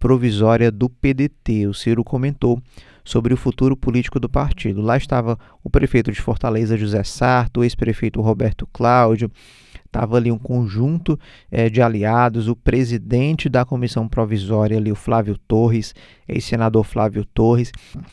provisória 0.00 0.70
do 0.70 0.90
PDT. 0.90 1.68
O 1.68 1.74
Ciro 1.74 2.02
comentou 2.02 2.60
sobre 3.04 3.34
o 3.34 3.36
futuro 3.36 3.76
político 3.76 4.20
do 4.20 4.28
partido. 4.28 4.80
Lá 4.80 4.96
estava 4.96 5.38
o 5.62 5.70
prefeito 5.70 6.12
de 6.12 6.20
Fortaleza, 6.20 6.76
José 6.76 7.02
Sarto, 7.02 7.60
o 7.60 7.64
ex-prefeito 7.64 8.20
Roberto 8.20 8.66
Cláudio, 8.72 9.30
estava 9.84 10.16
ali 10.16 10.32
um 10.32 10.38
conjunto 10.38 11.18
é, 11.50 11.68
de 11.68 11.82
aliados, 11.82 12.48
o 12.48 12.56
presidente 12.56 13.48
da 13.48 13.64
comissão 13.64 14.08
provisória 14.08 14.78
ali, 14.78 14.90
o 14.90 14.96
Flávio 14.96 15.36
Torres, 15.46 15.94
ex-senador 16.26 16.84
Flávio 16.84 17.26
Torres. 17.26 17.70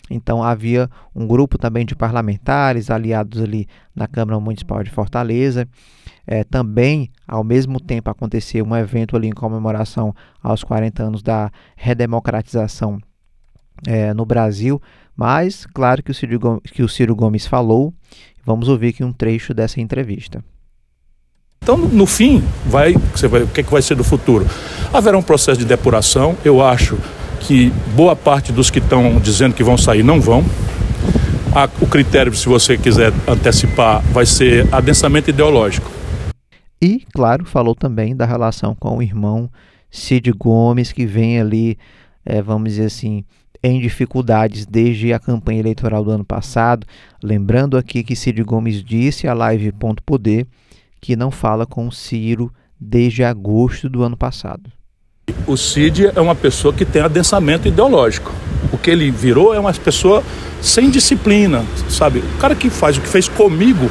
Então 0.10 0.44
havia 0.44 0.90
um 1.16 1.26
grupo 1.26 1.58
também 1.58 1.86
de 1.86 1.96
parlamentares 1.96 2.92
aliados 2.92 3.42
ali 3.42 3.66
na 3.96 4.08
Câmara 4.08 4.40
Municipal 4.40 4.84
de 4.84 4.92
Fortaleza. 4.92 5.68
É, 6.28 6.44
também, 6.44 7.10
ao 7.28 7.44
mesmo 7.44 7.80
tempo, 7.80 8.10
aconteceu 8.12 8.64
um 8.66 8.76
evento 8.76 9.16
ali 9.16 9.28
em 9.28 9.34
comemoração 9.34 10.14
aos 10.44 10.64
40 10.64 11.02
anos 11.02 11.24
da 11.24 11.50
redemocratização 11.76 13.00
é, 13.88 14.14
no 14.14 14.26
Brasil, 14.26 14.82
mas 15.16 15.66
claro 15.74 16.02
que 16.02 16.12
o, 16.12 16.14
Ciro 16.14 16.40
Gomes, 16.40 16.62
que 16.72 16.84
o 16.84 16.90
Ciro 16.90 17.16
Gomes 17.16 17.46
falou. 17.46 17.94
Vamos 18.46 18.68
ouvir 18.68 18.90
aqui 18.90 19.04
um 19.04 19.12
trecho 19.12 19.54
dessa 19.54 19.80
entrevista. 19.80 20.44
Então, 21.62 21.78
no 21.78 22.06
fim, 22.06 22.44
vai, 22.66 22.94
você 23.14 23.28
vai, 23.28 23.44
o 23.44 23.48
que, 23.48 23.62
é 23.62 23.64
que 23.64 23.72
vai 23.72 23.82
ser 23.82 23.96
do 23.96 24.04
futuro? 24.04 24.48
Haverá 24.94 25.18
um 25.18 25.22
processo 25.22 25.60
de 25.60 25.66
depuração. 25.66 26.36
Eu 26.44 26.64
acho 26.64 26.98
que 27.42 27.70
boa 27.96 28.16
parte 28.16 28.52
dos 28.52 28.70
que 28.70 28.80
estão 28.80 29.20
dizendo 29.20 29.54
que 29.54 29.64
vão 29.64 29.78
sair 29.78 30.04
não 30.04 30.20
vão. 30.20 30.44
A, 31.54 31.70
o 31.82 31.88
critério, 31.88 32.34
se 32.34 32.48
você 32.48 32.78
quiser 32.78 33.12
antecipar, 33.28 34.02
vai 34.12 34.26
ser 34.26 34.74
adensamento 34.74 35.30
ideológico. 35.30 35.92
E, 36.82 37.06
claro, 37.14 37.46
falou 37.46 37.76
também 37.76 38.16
da 38.16 38.26
relação 38.26 38.74
com 38.74 38.98
o 38.98 39.04
irmão 39.04 39.50
Cid 39.92 40.32
Gomes, 40.32 40.92
que 40.92 41.06
vem 41.06 41.40
ali, 41.40 41.78
é, 42.26 42.42
vamos 42.42 42.72
dizer 42.72 42.86
assim, 42.86 43.24
em 43.64 43.80
dificuldades 43.80 44.66
desde 44.66 45.14
a 45.14 45.20
campanha 45.20 45.60
eleitoral 45.60 46.04
do 46.04 46.12
ano 46.12 46.26
passado. 46.26 46.86
Lembrando 47.22 47.78
aqui 47.78 48.04
que 48.04 48.16
Cid 48.16 48.42
Gomes 48.44 48.84
disse 48.84 49.28
à 49.28 49.34
Live.poder 49.34 50.48
que 51.02 51.16
não 51.16 51.32
fala 51.32 51.66
com 51.66 51.88
o 51.88 51.92
Ciro 51.92 52.52
desde 52.80 53.24
agosto 53.24 53.90
do 53.90 54.04
ano 54.04 54.18
passado. 54.18 54.72
O 55.46 55.58
Cid 55.58 56.12
é 56.16 56.22
uma 56.22 56.36
pessoa 56.36 56.74
que 56.74 56.86
tem 56.86 57.02
adensamento 57.02 57.68
ideológico. 57.68 58.32
O 58.72 58.78
que 58.78 58.90
ele 58.90 59.12
virou 59.12 59.54
é 59.54 59.60
uma 59.60 59.74
pessoa 59.74 60.24
sem 60.62 60.90
disciplina, 60.90 61.66
sabe? 61.90 62.20
O 62.20 62.38
cara 62.38 62.56
que 62.56 62.70
faz 62.70 62.98
o 62.98 63.02
que 63.02 63.08
fez 63.08 63.28
comigo, 63.28 63.90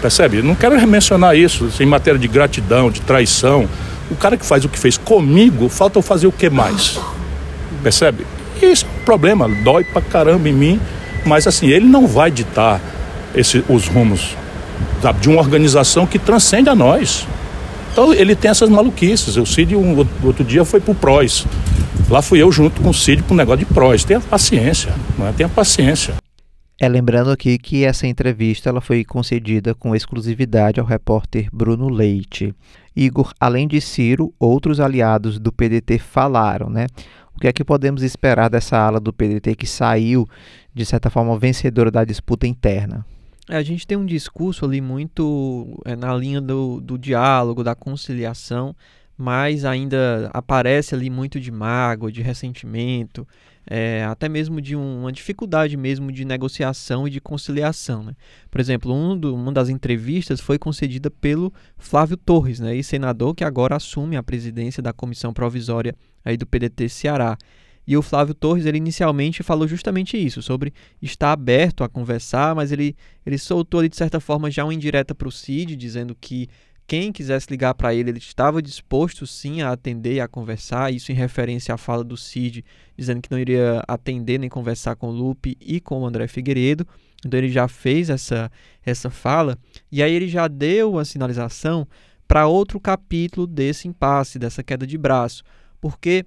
percebe? 0.00 0.42
Não 0.42 0.54
quero 0.54 0.86
mencionar 0.86 1.36
isso 1.36 1.70
em 1.80 1.86
matéria 1.86 2.18
de 2.18 2.28
gratidão, 2.28 2.90
de 2.90 3.00
traição. 3.00 3.68
O 4.10 4.16
cara 4.16 4.36
que 4.36 4.44
faz 4.44 4.64
o 4.64 4.68
que 4.68 4.78
fez 4.78 4.96
comigo, 4.96 5.68
falta 5.68 6.00
fazer 6.02 6.26
o 6.26 6.32
que 6.32 6.50
mais? 6.50 6.98
Percebe? 7.82 8.26
Isso 8.60 8.84
é 8.84 9.00
um 9.00 9.04
problema, 9.04 9.48
dói 9.48 9.84
pra 9.84 10.02
caramba 10.02 10.48
em 10.48 10.52
mim, 10.52 10.80
mas 11.24 11.46
assim, 11.46 11.68
ele 11.68 11.86
não 11.86 12.06
vai 12.06 12.30
ditar 12.30 12.80
esse, 13.34 13.64
os 13.68 13.88
rumos 13.88 14.36
de 15.20 15.28
uma 15.28 15.40
organização 15.40 16.06
que 16.06 16.18
transcende 16.18 16.68
a 16.68 16.74
nós. 16.74 17.26
Então 17.92 18.12
ele 18.12 18.36
tem 18.36 18.50
essas 18.50 18.68
maluquices. 18.68 19.36
O 19.36 19.46
Cid, 19.46 19.74
um, 19.74 20.06
outro 20.22 20.44
dia, 20.44 20.64
foi 20.64 20.80
pro 20.80 20.94
PROS. 20.94 21.46
Lá 22.08 22.22
fui 22.22 22.40
eu 22.42 22.50
junto 22.52 22.80
com 22.80 22.90
o 22.90 22.94
Cid 22.94 23.22
para 23.22 23.34
um 23.34 23.36
negócio 23.36 23.64
de 23.64 23.66
PROS. 23.66 24.04
Tenha 24.04 24.20
paciência, 24.20 24.94
é? 25.20 25.32
tenha 25.32 25.48
paciência. 25.48 26.14
É 26.78 26.88
lembrando 26.88 27.30
aqui 27.30 27.58
que 27.58 27.84
essa 27.84 28.06
entrevista 28.06 28.70
ela 28.70 28.80
foi 28.80 29.04
concedida 29.04 29.74
com 29.74 29.94
exclusividade 29.94 30.80
ao 30.80 30.86
repórter 30.86 31.48
Bruno 31.52 31.88
Leite. 31.88 32.54
Igor, 32.96 33.32
além 33.38 33.68
de 33.68 33.80
Ciro, 33.80 34.32
outros 34.38 34.80
aliados 34.80 35.38
do 35.38 35.52
PDT 35.52 35.98
falaram, 35.98 36.70
né? 36.70 36.86
O 37.40 37.42
que 37.42 37.48
é 37.48 37.52
que 37.54 37.64
podemos 37.64 38.02
esperar 38.02 38.50
dessa 38.50 38.76
ala 38.76 39.00
do 39.00 39.14
PDT 39.14 39.54
que 39.54 39.66
saiu, 39.66 40.28
de 40.74 40.84
certa 40.84 41.08
forma, 41.08 41.38
vencedora 41.38 41.90
da 41.90 42.04
disputa 42.04 42.46
interna? 42.46 43.02
É, 43.48 43.56
a 43.56 43.62
gente 43.62 43.86
tem 43.86 43.96
um 43.96 44.04
discurso 44.04 44.66
ali 44.66 44.78
muito 44.78 45.80
é, 45.86 45.96
na 45.96 46.14
linha 46.14 46.38
do, 46.38 46.82
do 46.82 46.98
diálogo, 46.98 47.64
da 47.64 47.74
conciliação, 47.74 48.76
mas 49.16 49.64
ainda 49.64 50.28
aparece 50.34 50.94
ali 50.94 51.08
muito 51.08 51.40
de 51.40 51.50
mágoa, 51.50 52.12
de 52.12 52.20
ressentimento, 52.20 53.26
é, 53.66 54.04
até 54.04 54.28
mesmo 54.28 54.60
de 54.60 54.74
um, 54.74 55.00
uma 55.00 55.12
dificuldade 55.12 55.76
mesmo 55.76 56.10
de 56.10 56.24
negociação 56.24 57.06
e 57.06 57.10
de 57.10 57.20
conciliação. 57.20 58.02
Né? 58.02 58.14
Por 58.50 58.60
exemplo, 58.60 58.92
um 58.92 59.16
do, 59.16 59.34
uma 59.34 59.52
das 59.52 59.68
entrevistas 59.68 60.40
foi 60.40 60.58
concedida 60.58 61.10
pelo 61.10 61.52
Flávio 61.76 62.16
Torres, 62.16 62.60
né, 62.60 62.80
senador 62.82 63.34
que 63.34 63.44
agora 63.44 63.76
assume 63.76 64.16
a 64.16 64.22
presidência 64.22 64.82
da 64.82 64.92
comissão 64.92 65.32
provisória 65.32 65.94
aí 66.24 66.36
do 66.36 66.46
PDT 66.46 66.88
Ceará. 66.88 67.36
E 67.86 67.96
o 67.96 68.02
Flávio 68.02 68.34
Torres, 68.34 68.66
ele 68.66 68.78
inicialmente 68.78 69.42
falou 69.42 69.66
justamente 69.66 70.16
isso, 70.16 70.42
sobre 70.42 70.72
estar 71.02 71.32
aberto 71.32 71.82
a 71.82 71.88
conversar, 71.88 72.54
mas 72.54 72.70
ele, 72.70 72.94
ele 73.26 73.38
soltou 73.38 73.80
ali, 73.80 73.88
de 73.88 73.96
certa 73.96 74.20
forma, 74.20 74.50
já 74.50 74.64
uma 74.64 74.74
indireta 74.74 75.14
para 75.14 75.26
o 75.26 75.32
Cid, 75.32 75.74
dizendo 75.74 76.14
que 76.14 76.48
quem 76.90 77.12
quisesse 77.12 77.46
ligar 77.48 77.72
para 77.72 77.94
ele, 77.94 78.10
ele 78.10 78.18
estava 78.18 78.60
disposto 78.60 79.24
sim 79.24 79.62
a 79.62 79.70
atender 79.70 80.14
e 80.14 80.20
a 80.20 80.26
conversar, 80.26 80.92
isso 80.92 81.12
em 81.12 81.14
referência 81.14 81.72
à 81.72 81.78
fala 81.78 82.02
do 82.02 82.16
Cid, 82.16 82.64
dizendo 82.98 83.22
que 83.22 83.30
não 83.30 83.38
iria 83.38 83.80
atender 83.86 84.38
nem 84.38 84.50
conversar 84.50 84.96
com 84.96 85.06
o 85.06 85.12
Lupe 85.12 85.56
e 85.60 85.80
com 85.80 86.00
o 86.00 86.04
André 86.04 86.26
Figueiredo. 86.26 86.84
Então 87.24 87.38
ele 87.38 87.48
já 87.48 87.68
fez 87.68 88.10
essa, 88.10 88.50
essa 88.84 89.08
fala, 89.08 89.56
e 89.92 90.02
aí 90.02 90.12
ele 90.12 90.26
já 90.26 90.48
deu 90.48 90.98
a 90.98 91.04
sinalização 91.04 91.86
para 92.26 92.48
outro 92.48 92.80
capítulo 92.80 93.46
desse 93.46 93.86
impasse, 93.86 94.36
dessa 94.36 94.60
queda 94.60 94.84
de 94.84 94.98
braço, 94.98 95.44
porque 95.80 96.26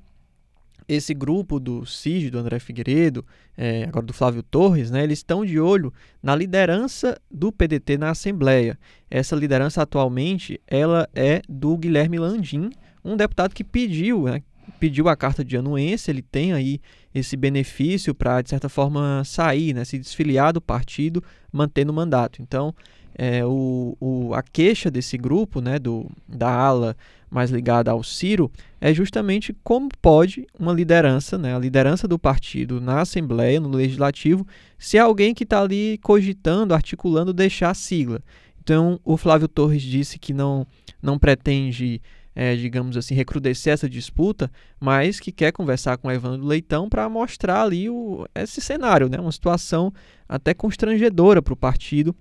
esse 0.88 1.14
grupo 1.14 1.60
do 1.60 1.86
CID, 1.86 2.30
do 2.30 2.40
André 2.40 2.60
Figueiredo, 2.60 3.26
é, 3.58 3.86
agora 3.86 4.06
do 4.06 4.14
Flávio 4.14 4.44
Torres, 4.44 4.92
né, 4.92 5.04
eles 5.04 5.20
estão 5.20 5.46
de 5.46 5.60
olho 5.60 5.94
na 6.22 6.36
liderança 6.36 7.20
do 7.30 7.52
PDT 7.52 7.98
na 7.98 8.10
Assembleia. 8.10 8.78
Essa 9.10 9.36
liderança 9.36 9.82
atualmente 9.82 10.60
ela 10.68 11.08
é 11.14 11.42
do 11.48 11.78
Guilherme 11.78 12.18
Landim, 12.20 12.70
um 13.04 13.16
deputado 13.18 13.54
que 13.54 13.64
pediu, 13.64 14.24
né, 14.24 14.42
pediu 14.80 15.08
a 15.08 15.16
carta 15.16 15.44
de 15.44 15.58
anuência, 15.58 16.12
ele 16.12 16.22
tem 16.22 16.54
aí 16.54 16.80
esse 17.14 17.38
benefício 17.38 18.14
para, 18.14 18.42
de 18.42 18.50
certa 18.50 18.70
forma, 18.70 19.24
sair, 19.26 19.74
né, 19.74 19.86
se 19.86 19.98
desfiliar 19.98 20.54
do 20.54 20.62
partido, 20.62 21.24
mantendo 21.52 21.92
o 21.92 21.96
mandato. 21.96 22.42
Então, 22.42 22.74
é, 23.16 23.46
o, 23.46 23.96
o, 24.00 24.34
a 24.34 24.42
queixa 24.42 24.90
desse 24.90 25.18
grupo, 25.18 25.62
né, 25.62 25.78
do, 25.78 26.10
da 26.28 26.50
ala 26.50 26.96
mais 27.30 27.50
ligada 27.50 27.90
ao 27.90 28.04
Ciro, 28.04 28.52
é 28.80 28.94
justamente 28.94 29.56
como 29.64 29.90
pode 30.02 30.46
uma 30.60 30.72
liderança, 30.72 31.38
né, 31.38 31.56
a 31.56 31.60
liderança 31.60 32.08
do 32.08 32.20
partido 32.20 32.80
na 32.80 33.02
Assembleia, 33.02 33.60
no 33.60 33.70
Legislativo, 33.70 34.46
se 34.78 34.98
alguém 34.98 35.34
que 35.34 35.44
está 35.44 35.62
ali 35.62 35.98
cogitando, 36.00 36.74
articulando 36.74 37.34
deixar 37.34 37.72
a 37.72 37.74
sigla. 37.74 38.22
Então, 38.62 39.00
o 39.04 39.18
Flávio 39.18 39.48
Torres 39.48 39.82
disse 39.82 40.18
que 40.18 40.34
não, 40.34 40.66
não 41.02 41.20
pretende, 41.20 42.02
é, 42.36 42.56
digamos 42.56 42.96
assim, 42.96 43.14
recrudescer 43.14 43.74
essa 43.74 43.90
disputa, 43.90 44.50
mas 44.80 45.20
que 45.20 45.32
quer 45.32 45.52
conversar 45.52 45.98
com 45.98 46.08
o 46.08 46.12
Evandro 46.12 46.46
Leitão 46.46 46.88
para 46.88 47.10
mostrar 47.10 47.64
ali 47.64 47.90
o, 47.90 48.26
esse 48.34 48.62
cenário, 48.62 49.10
né, 49.10 49.20
uma 49.20 49.32
situação 49.32 49.92
até 50.30 50.54
constrangedora 50.54 51.42
para 51.42 51.54
o 51.54 51.58
partido 51.58 52.16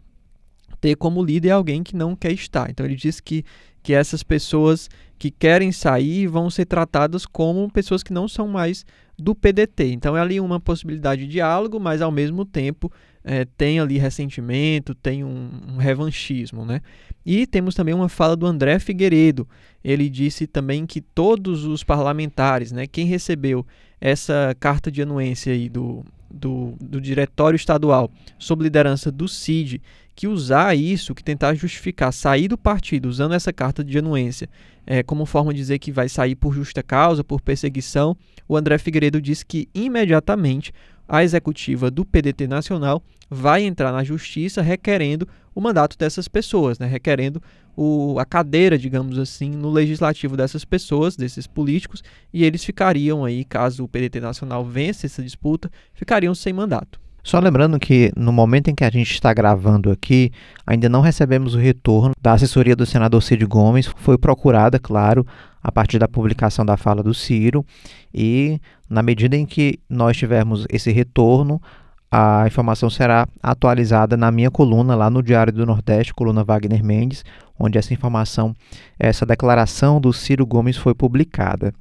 ter 0.83 0.97
como 0.97 1.25
líder 1.25 1.53
alguém 1.53 1.81
que 1.81 1.95
não 1.95 2.16
quer 2.16 2.33
estar. 2.33 2.68
Então 2.68 2.85
ele 2.85 2.97
diz 2.97 3.21
que, 3.21 3.45
que 3.85 3.95
essas 3.95 4.25
pessoas 4.25 4.90
que 5.16 5.31
querem 5.31 5.71
sair 5.71 6.27
vão 6.27 6.51
ser 6.51 6.66
tratadas 6.66 7.25
como 7.25 7.71
pessoas 7.71 8.03
que 8.03 8.12
não 8.12 8.27
são 8.27 8.49
mais 8.49 8.85
do 9.16 9.33
PDT. 9.33 9.92
Então 9.92 10.16
é 10.16 10.21
ali 10.21 10.40
uma 10.40 10.59
possibilidade 10.59 11.23
de 11.25 11.29
diálogo, 11.29 11.79
mas 11.79 12.03
ao 12.03 12.11
mesmo 12.11 12.45
tempo 12.45 12.92
é, 13.23 13.45
tem 13.45 13.79
ali 13.79 13.97
ressentimento, 13.97 14.92
tem 14.92 15.23
um, 15.23 15.51
um, 15.68 15.77
revanchismo, 15.77 16.64
né? 16.64 16.81
E 17.25 17.47
temos 17.47 17.77
também 17.77 17.95
uma 17.95 18.09
fala 18.09 18.35
do 18.35 18.45
André 18.45 18.81
Figueiredo. 18.81 19.47
Ele 19.85 20.09
disse 20.09 20.49
também 20.49 20.85
que 20.85 21.01
todos 21.01 21.64
os 21.64 21.85
parlamentares, 21.85 22.73
né, 22.73 22.88
quem 22.88 23.07
recebeu 23.07 23.64
essa 24.01 24.57
carta 24.59 24.90
de 24.90 25.01
anuência 25.03 25.53
aí 25.53 25.68
do, 25.68 26.05
do, 26.33 26.75
do 26.81 27.01
diretório 27.01 27.57
estadual 27.57 28.11
sob 28.38 28.64
liderança 28.64 29.12
do 29.12 29.29
CID, 29.29 29.81
que 30.14 30.27
usar 30.27 30.77
isso, 30.77 31.14
que 31.14 31.25
tentar 31.25 31.55
justificar 31.55 32.12
sair 32.12 32.48
do 32.48 32.59
partido 32.59 33.09
usando 33.09 33.35
essa 33.35 33.53
carta 33.53 33.83
de 33.83 33.98
anuência 33.98 34.48
é, 34.87 35.03
como 35.03 35.27
forma 35.27 35.53
de 35.53 35.61
dizer 35.61 35.79
que 35.79 35.92
vai 35.92 36.09
sair 36.09 36.35
por 36.35 36.53
justa 36.53 36.83
causa, 36.83 37.22
por 37.22 37.40
perseguição, 37.40 38.16
o 38.48 38.57
André 38.57 38.79
Figueiredo 38.79 39.20
disse 39.20 39.44
que 39.46 39.68
imediatamente 39.75 40.72
a 41.09 41.22
executiva 41.22 41.90
do 41.90 42.05
PDT 42.05 42.46
Nacional 42.46 43.03
vai 43.29 43.62
entrar 43.62 43.92
na 43.92 44.05
justiça 44.05 44.62
requerendo 44.62 45.27
o 45.55 45.61
mandato 45.61 45.96
dessas 45.98 46.29
pessoas, 46.29 46.79
né? 46.79 46.87
requerendo 46.87 47.42
o, 47.77 48.18
a 48.18 48.25
cadeira, 48.25 48.79
digamos 48.79 49.18
assim, 49.18 49.51
no 49.51 49.70
legislativo 49.70 50.37
dessas 50.37 50.64
pessoas, 50.64 51.16
desses 51.16 51.46
políticos, 51.46 52.03
e 52.33 52.44
eles 52.44 52.64
ficariam 52.64 53.25
aí, 53.25 53.44
caso 53.44 53.85
o 53.85 53.88
PDT 53.88 54.20
Nacional 54.20 54.64
vença 54.64 55.07
essa 55.07 55.22
disputa, 55.22 55.70
ficariam 55.94 56.35
sem 56.35 56.53
mandato. 56.53 57.02
Só 57.23 57.39
lembrando 57.39 57.79
que 57.79 58.13
no 58.17 58.33
momento 58.33 58.69
em 58.69 58.75
que 58.75 58.85
a 58.85 58.91
gente 58.91 59.13
está 59.13 59.33
gravando 59.33 59.91
aqui, 59.91 60.33
ainda 60.67 60.89
não 60.89 61.01
recebemos 61.01 61.55
o 61.55 61.59
retorno 61.59 62.15
da 62.21 62.33
assessoria 62.33 62.75
do 62.75 62.85
senador 62.85 63.23
Cid 63.23 63.47
Gomes. 63.47 63.91
Foi 63.97 64.19
procurada, 64.19 64.79
claro, 64.79 65.25
a 65.63 65.71
partir 65.71 65.99
da 65.99 66.09
publicação 66.09 66.67
da 66.67 66.77
fala 66.77 67.03
do 67.03 67.15
Ciro. 67.15 67.65
E 68.13 68.61
na 68.91 69.03
medida 69.03 69.37
em 69.37 69.47
que 69.47 69.79
nós 69.89 70.17
tivermos 70.17 70.67
esse 70.69 70.91
retorno, 70.91 71.63
a 72.11 72.45
informação 72.47 72.91
será 72.91 73.27
atualizada 73.41 74.17
na 74.17 74.31
minha 74.31 74.51
coluna 74.51 74.95
lá 74.97 75.09
no 75.09 75.23
Diário 75.23 75.53
do 75.53 75.65
Nordeste, 75.65 76.13
coluna 76.13 76.45
Wagner 76.45 76.85
Mendes, 76.85 77.25
onde 77.59 77.79
essa 77.79 77.95
informação, 77.95 78.55
essa 78.99 79.25
declaração 79.25 80.01
do 80.01 80.13
Ciro 80.13 80.45
Gomes 80.45 80.77
foi 80.77 80.93
publicada. 80.93 81.73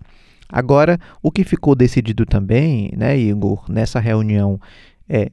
Agora, 0.51 0.99
o 1.21 1.31
que 1.31 1.43
ficou 1.43 1.75
decidido 1.75 2.25
também, 2.25 2.91
né, 2.95 3.17
Igor, 3.17 3.63
nessa 3.69 3.99
reunião 3.99 4.59
é 5.11 5.31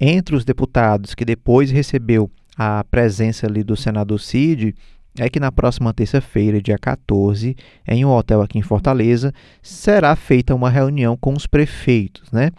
entre 0.00 0.34
os 0.34 0.44
deputados 0.44 1.14
que 1.14 1.24
depois 1.24 1.70
recebeu 1.70 2.30
a 2.56 2.82
presença 2.84 3.46
ali 3.46 3.62
do 3.62 3.76
senador 3.76 4.18
Cid, 4.18 4.74
é 5.18 5.28
que 5.28 5.40
na 5.40 5.50
próxima 5.50 5.92
terça-feira, 5.92 6.62
dia 6.62 6.78
14, 6.78 7.56
em 7.86 8.04
um 8.04 8.10
hotel 8.10 8.40
aqui 8.40 8.58
em 8.58 8.62
Fortaleza, 8.62 9.32
será 9.60 10.14
feita 10.14 10.54
uma 10.54 10.70
reunião 10.70 11.16
com 11.16 11.34
os 11.34 11.46
prefeitos, 11.46 12.30
né? 12.30 12.50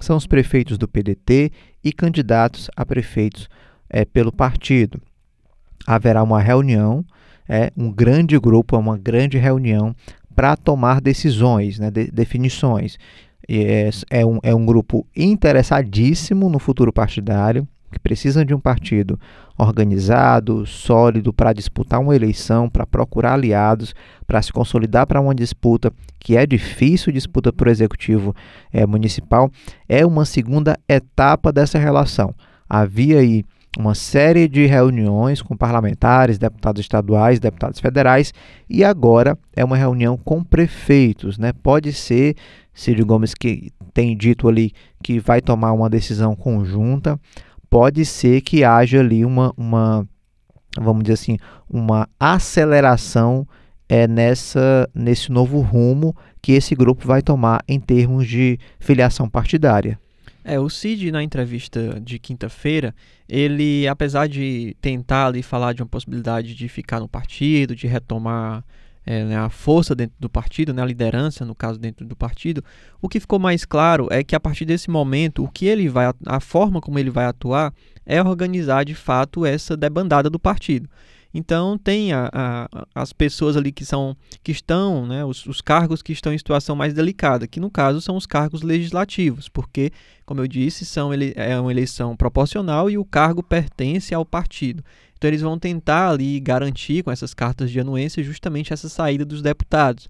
São 0.00 0.16
os 0.16 0.26
prefeitos 0.26 0.78
do 0.78 0.88
PDT 0.88 1.50
e 1.82 1.92
candidatos 1.92 2.68
a 2.76 2.84
prefeitos 2.84 3.48
é, 3.88 4.04
pelo 4.04 4.32
partido. 4.32 5.00
Haverá 5.86 6.22
uma 6.22 6.40
reunião, 6.40 7.04
é, 7.48 7.72
um 7.76 7.90
grande 7.90 8.38
grupo, 8.38 8.76
uma 8.76 8.98
grande 8.98 9.38
reunião 9.38 9.94
para 10.34 10.56
tomar 10.56 11.00
decisões, 11.00 11.78
né, 11.78 11.90
de, 11.90 12.10
definições. 12.12 12.96
É, 13.48 13.90
é, 14.10 14.26
um, 14.26 14.38
é 14.42 14.54
um 14.54 14.66
grupo 14.66 15.06
interessadíssimo 15.16 16.50
no 16.50 16.58
futuro 16.58 16.92
partidário, 16.92 17.66
que 17.90 17.98
precisam 17.98 18.44
de 18.44 18.54
um 18.54 18.60
partido 18.60 19.18
organizado, 19.56 20.66
sólido, 20.66 21.32
para 21.32 21.52
disputar 21.52 22.00
uma 22.00 22.14
eleição, 22.14 22.68
para 22.68 22.86
procurar 22.86 23.32
aliados, 23.32 23.94
para 24.26 24.42
se 24.42 24.52
consolidar 24.52 25.06
para 25.06 25.20
uma 25.20 25.34
disputa 25.34 25.92
que 26.20 26.36
é 26.36 26.46
difícil 26.46 27.12
disputa 27.12 27.52
por 27.52 27.68
executivo 27.68 28.34
é, 28.72 28.84
municipal, 28.86 29.50
é 29.88 30.04
uma 30.04 30.24
segunda 30.24 30.78
etapa 30.88 31.50
dessa 31.50 31.78
relação. 31.78 32.34
Havia 32.68 33.20
aí 33.20 33.44
uma 33.78 33.94
série 33.94 34.48
de 34.48 34.66
reuniões 34.66 35.40
com 35.40 35.56
parlamentares, 35.56 36.36
deputados 36.36 36.80
estaduais, 36.80 37.38
deputados 37.38 37.78
federais, 37.78 38.34
e 38.68 38.82
agora 38.82 39.38
é 39.54 39.64
uma 39.64 39.76
reunião 39.76 40.16
com 40.16 40.42
prefeitos, 40.42 41.38
né? 41.38 41.52
Pode 41.52 41.92
ser 41.92 42.34
Ciro 42.74 43.06
Gomes 43.06 43.34
que 43.34 43.70
tem 43.94 44.16
dito 44.16 44.48
ali 44.48 44.72
que 45.00 45.20
vai 45.20 45.40
tomar 45.40 45.72
uma 45.72 45.88
decisão 45.88 46.34
conjunta, 46.34 47.20
pode 47.70 48.04
ser 48.04 48.40
que 48.40 48.64
haja 48.64 48.98
ali 48.98 49.24
uma, 49.24 49.54
uma 49.56 50.04
vamos 50.76 51.04
dizer 51.04 51.14
assim, 51.14 51.38
uma 51.70 52.08
aceleração 52.18 53.46
é, 53.88 54.08
nessa, 54.08 54.90
nesse 54.92 55.30
novo 55.30 55.60
rumo 55.60 56.16
que 56.42 56.50
esse 56.50 56.74
grupo 56.74 57.06
vai 57.06 57.22
tomar 57.22 57.62
em 57.68 57.78
termos 57.78 58.26
de 58.26 58.58
filiação 58.80 59.28
partidária. 59.28 60.00
É, 60.44 60.58
o 60.58 60.68
Cid, 60.68 61.10
na 61.10 61.22
entrevista 61.22 62.00
de 62.00 62.18
quinta-feira, 62.18 62.94
ele, 63.28 63.86
apesar 63.86 64.26
de 64.26 64.76
tentar 64.80 65.26
ali 65.26 65.42
falar 65.42 65.74
de 65.74 65.82
uma 65.82 65.88
possibilidade 65.88 66.54
de 66.54 66.68
ficar 66.68 67.00
no 67.00 67.08
partido, 67.08 67.76
de 67.76 67.86
retomar 67.86 68.64
é, 69.04 69.24
né, 69.24 69.36
a 69.38 69.48
força 69.48 69.94
dentro 69.94 70.14
do 70.20 70.28
partido, 70.28 70.72
né, 70.72 70.82
a 70.82 70.86
liderança, 70.86 71.44
no 71.44 71.54
caso, 71.54 71.78
dentro 71.78 72.06
do 72.06 72.14
partido, 72.14 72.62
o 73.00 73.08
que 73.08 73.18
ficou 73.18 73.38
mais 73.38 73.64
claro 73.64 74.06
é 74.10 74.22
que 74.22 74.36
a 74.36 74.40
partir 74.40 74.64
desse 74.64 74.90
momento, 74.90 75.42
o 75.42 75.48
que 75.48 75.66
ele 75.66 75.88
vai, 75.88 76.12
a 76.26 76.40
forma 76.40 76.80
como 76.80 76.98
ele 76.98 77.10
vai 77.10 77.24
atuar 77.24 77.72
é 78.04 78.22
organizar 78.22 78.84
de 78.84 78.94
fato 78.94 79.46
essa 79.46 79.76
debandada 79.76 80.28
do 80.28 80.38
partido. 80.38 80.88
Então 81.32 81.76
tem 81.76 82.12
a, 82.12 82.30
a, 82.32 82.86
as 82.94 83.12
pessoas 83.12 83.56
ali 83.56 83.70
que 83.70 83.84
são 83.84 84.16
que 84.42 84.50
estão, 84.50 85.06
né, 85.06 85.24
os, 85.24 85.44
os, 85.46 85.60
cargos 85.60 86.00
que 86.00 86.12
estão 86.12 86.32
em 86.32 86.38
situação 86.38 86.74
mais 86.74 86.94
delicada, 86.94 87.46
que 87.46 87.60
no 87.60 87.70
caso 87.70 88.00
são 88.00 88.16
os 88.16 88.24
cargos 88.24 88.62
legislativos, 88.62 89.48
porque, 89.48 89.90
como 90.24 90.40
eu 90.40 90.48
disse, 90.48 90.86
são 90.86 91.12
ele, 91.12 91.34
é 91.36 91.58
uma 91.60 91.70
eleição 91.70 92.16
proporcional 92.16 92.88
e 92.88 92.96
o 92.96 93.04
cargo 93.04 93.42
pertence 93.42 94.14
ao 94.14 94.24
partido. 94.24 94.82
Então 95.16 95.28
eles 95.28 95.42
vão 95.42 95.58
tentar 95.58 96.10
ali 96.10 96.40
garantir 96.40 97.02
com 97.02 97.10
essas 97.10 97.34
cartas 97.34 97.70
de 97.70 97.80
anuência 97.80 98.22
justamente 98.22 98.72
essa 98.72 98.88
saída 98.88 99.24
dos 99.24 99.42
deputados. 99.42 100.08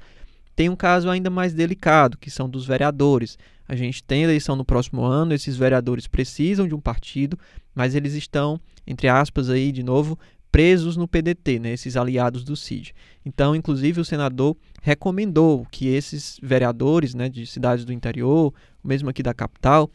Tem 0.55 0.69
um 0.69 0.77
caso 0.77 1.09
ainda 1.09 1.31
mais 1.31 1.55
delicado, 1.55 2.19
que 2.19 2.31
são 2.31 2.49
dos 2.49 2.67
vereadores. 2.67 3.39
A 3.67 3.75
gente 3.75 4.03
tem 4.03 4.23
eleição 4.23 4.55
no 4.57 4.65
próximo 4.65 5.03
ano, 5.05 5.33
esses 5.33 5.57
vereadores 5.57 6.07
precisam 6.07 6.67
de 6.67 6.75
um 6.75 6.81
partido, 6.81 7.39
mas 7.75 7.95
eles 7.95 8.15
estão, 8.15 8.61
entre 8.87 9.09
aspas, 9.09 9.49
aí 9.49 9.71
de 9.71 9.83
novo, 9.83 10.19
presos 10.51 10.97
no 10.97 11.07
PDT, 11.07 11.59
né, 11.59 11.73
esses 11.73 11.97
aliados 11.97 12.45
do 12.45 12.57
CID. 12.57 12.95
Então, 13.25 13.55
inclusive, 13.55 14.01
o 14.01 14.05
senador 14.05 14.57
recomendou 14.83 15.67
que 15.71 15.89
esses 15.89 16.39
vereadores 16.43 17.15
né, 17.15 17.29
de 17.29 17.47
cidades 17.47 17.85
do 17.85 17.93
interior, 17.93 18.53
mesmo 18.83 19.11
aqui 19.11 19.23
da 19.23 19.35
capital, 19.35 19.91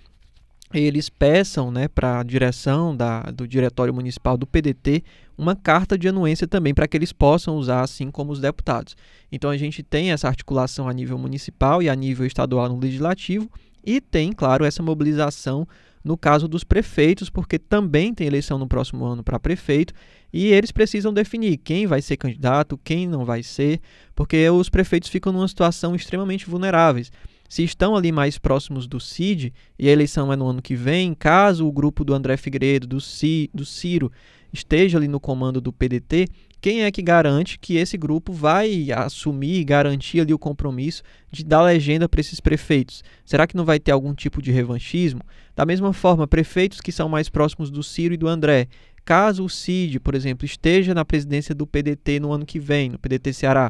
eles 0.74 1.10
peçam 1.10 1.72
né, 1.72 1.88
para 1.88 2.20
a 2.20 2.24
direção 2.24 2.96
da, 2.96 3.22
do 3.22 3.48
Diretório 3.48 3.94
Municipal 3.94 4.36
do 4.36 4.48
PDT 4.48 5.04
uma 5.38 5.56
carta 5.56 5.98
de 5.98 6.08
anuência 6.08 6.48
também 6.48 6.74
para 6.74 6.88
que 6.88 6.98
eles 6.98 7.13
possam 7.13 7.56
usar, 7.56 7.82
assim 7.82 8.10
como 8.10 8.32
os 8.32 8.39
deputados. 8.39 8.96
Então 9.32 9.50
a 9.50 9.58
gente 9.58 9.84
tem 9.84 10.12
essa 10.12 10.28
articulação 10.28 10.88
a 10.88 10.94
nível 10.94 11.18
municipal 11.18 11.82
e 11.82 11.89
a 11.89 11.96
nível 11.96 12.26
estadual 12.26 12.70
no 12.70 12.80
legislativo 12.80 13.50
e 13.86 14.00
tem, 14.00 14.32
claro, 14.32 14.66
essa 14.66 14.82
mobilização 14.82 15.68
no 16.04 16.18
caso 16.18 16.48
dos 16.48 16.63
prefeitos, 16.63 17.30
porque 17.30 17.58
também 17.58 18.13
tem 18.13 18.28
eleição 18.28 18.58
no 18.58 18.68
próximo 18.68 19.06
ano 19.06 19.24
para 19.24 19.39
prefeito 19.39 19.94
e 20.32 20.48
eles 20.48 20.72
precisam 20.72 21.13
definir 21.13 21.58
quem 21.58 21.88
vai 21.88 22.02
ser 22.02 22.18
candidato, 22.18 22.80
quem 22.84 23.08
não 23.08 23.24
vai 23.24 23.42
ser, 23.42 23.80
porque 24.13 24.50
os 24.50 24.70
prefeitos 24.70 25.10
ficam 25.10 25.32
numa 25.32 25.48
situação 25.48 25.96
extremamente 25.96 26.50
vulneráveis. 26.50 27.12
Se 27.48 27.63
estão 27.63 27.96
ali 27.96 28.12
mais 28.12 28.38
próximos 28.38 28.88
do 28.88 29.00
CID 29.00 29.54
e 29.78 29.88
a 29.88 29.92
eleição 29.92 30.34
é 30.34 30.36
no 30.36 30.48
ano 30.48 30.62
que 30.62 30.76
vem, 30.76 31.13
caso 31.13 31.68
o 31.68 31.72
grupo 31.72 32.04
do 32.04 32.13
André 32.13 32.36
Figueiredo, 32.36 32.88
do, 32.88 33.00
C, 33.00 33.50
do 33.54 33.63
Ciro, 33.63 34.12
esteja 34.52 34.98
ali 34.98 35.08
no 35.08 35.20
comando 35.20 35.62
do 35.62 35.72
PDT, 35.72 36.28
quem 36.63 36.84
é 36.84 36.91
que 36.91 37.02
garante 37.02 37.60
que 37.60 37.76
esse 37.76 37.97
grupo 37.97 38.32
vai 38.32 38.88
assumir 38.95 39.60
e 39.60 39.65
garantir 39.65 40.21
ali 40.21 40.34
o 40.34 40.39
compromisso 40.39 41.04
de 41.30 41.43
dar 41.43 41.62
legenda 41.62 42.08
para 42.08 42.21
esses 42.21 42.39
prefeitos? 42.39 43.04
Será 43.26 43.45
que 43.45 43.58
não 43.58 43.65
vai 43.65 43.82
ter 43.82 43.91
algum 43.91 44.13
tipo 44.13 44.41
de 44.41 44.49
revanchismo? 44.49 45.19
Da 45.54 45.65
mesma 45.65 45.91
forma, 45.91 46.26
prefeitos 46.26 46.80
que 46.80 46.89
são 46.89 47.10
mais 47.10 47.28
próximos 47.28 47.69
do 47.69 47.84
Ciro 47.84 48.13
e 48.13 48.17
do 48.17 48.30
André, 48.30 48.69
caso 49.04 49.43
o 49.43 49.49
Cid, 49.49 49.99
por 49.99 50.15
exemplo, 50.15 50.45
esteja 50.45 50.93
na 50.93 51.04
presidência 51.04 51.54
do 51.54 51.67
PDT 51.67 52.21
no 52.21 52.32
ano 52.32 52.45
que 52.45 52.60
vem, 52.60 52.88
no 52.88 52.97
PDT 52.97 53.34
Ceará, 53.34 53.69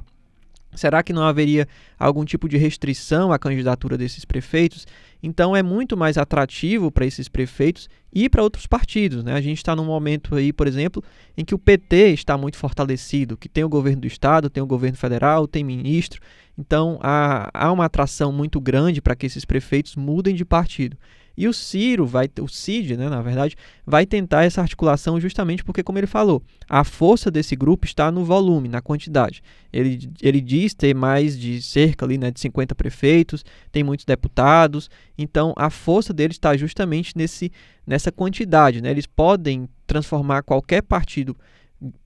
Será 0.76 1.04
que 1.04 1.14
não 1.14 1.24
haveria 1.24 1.68
algum 1.98 2.26
tipo 2.26 2.48
de 2.50 2.58
restrição 2.58 3.32
à 3.32 3.40
candidatura 3.40 3.98
desses 3.98 4.26
prefeitos? 4.26 4.86
Então 5.22 5.56
é 5.56 5.64
muito 5.64 5.96
mais 5.96 6.18
atrativo 6.18 6.92
para 6.92 7.06
esses 7.06 7.30
prefeitos 7.30 7.88
e 8.12 8.30
para 8.30 8.44
outros 8.44 8.68
partidos. 8.68 9.24
Né? 9.24 9.34
A 9.34 9.42
gente 9.42 9.58
está 9.58 9.76
num 9.76 9.86
momento 9.86 10.36
aí, 10.36 10.52
por 10.52 10.68
exemplo, 10.68 11.04
em 11.38 11.46
que 11.46 11.56
o 11.56 11.60
PT 11.60 12.10
está 12.10 12.38
muito 12.38 12.58
fortalecido, 12.58 13.38
que 13.38 13.48
tem 13.48 13.64
o 13.64 13.70
governo 13.70 14.02
do 14.02 14.08
estado, 14.08 14.50
tem 14.50 14.62
o 14.62 14.68
governo 14.68 14.98
federal, 14.98 15.48
tem 15.48 15.64
ministro. 15.64 16.22
Então 16.58 17.00
há, 17.02 17.50
há 17.54 17.72
uma 17.72 17.86
atração 17.86 18.32
muito 18.32 18.60
grande 18.60 19.02
para 19.02 19.16
que 19.16 19.26
esses 19.26 19.46
prefeitos 19.46 19.96
mudem 19.96 20.36
de 20.36 20.44
partido. 20.44 20.98
E 21.36 21.48
o 21.48 21.54
Ciro 21.54 22.06
vai, 22.06 22.30
o 22.40 22.48
Cid, 22.48 22.96
né, 22.96 23.10
na 23.10 23.22
verdade, 23.22 23.56
vai 23.86 24.06
tentar 24.06 24.44
essa 24.44 24.62
articulação 24.62 25.20
justamente 25.20 25.64
porque, 25.64 25.82
como 25.82 25.98
ele 25.98 26.08
falou, 26.08 26.44
a 26.70 26.84
força 26.84 27.32
desse 27.32 27.56
grupo 27.56 27.86
está 27.86 28.12
no 28.12 28.24
volume, 28.24 28.70
na 28.70 28.82
quantidade. 28.82 29.42
Ele, 29.72 30.12
ele 30.22 30.40
diz 30.40 30.74
ter 30.74 30.94
mais 30.94 31.38
de 31.40 31.62
cerca 31.62 32.06
ali, 32.06 32.18
né, 32.18 32.30
de 32.30 32.40
50 32.40 32.76
prefeitos, 32.76 33.44
tem 33.72 33.84
muitos 33.84 34.06
deputados, 34.06 34.90
então 35.18 35.54
a 35.58 35.70
força 35.70 36.14
dele 36.14 36.34
está 36.34 36.56
justamente 36.56 37.14
nesse, 37.16 37.52
nessa 37.86 38.12
quantidade. 38.12 38.82
Né? 38.82 38.92
Eles 38.92 39.08
podem 39.08 39.68
transformar 39.88 40.44
qualquer 40.44 40.84
partido 40.84 41.36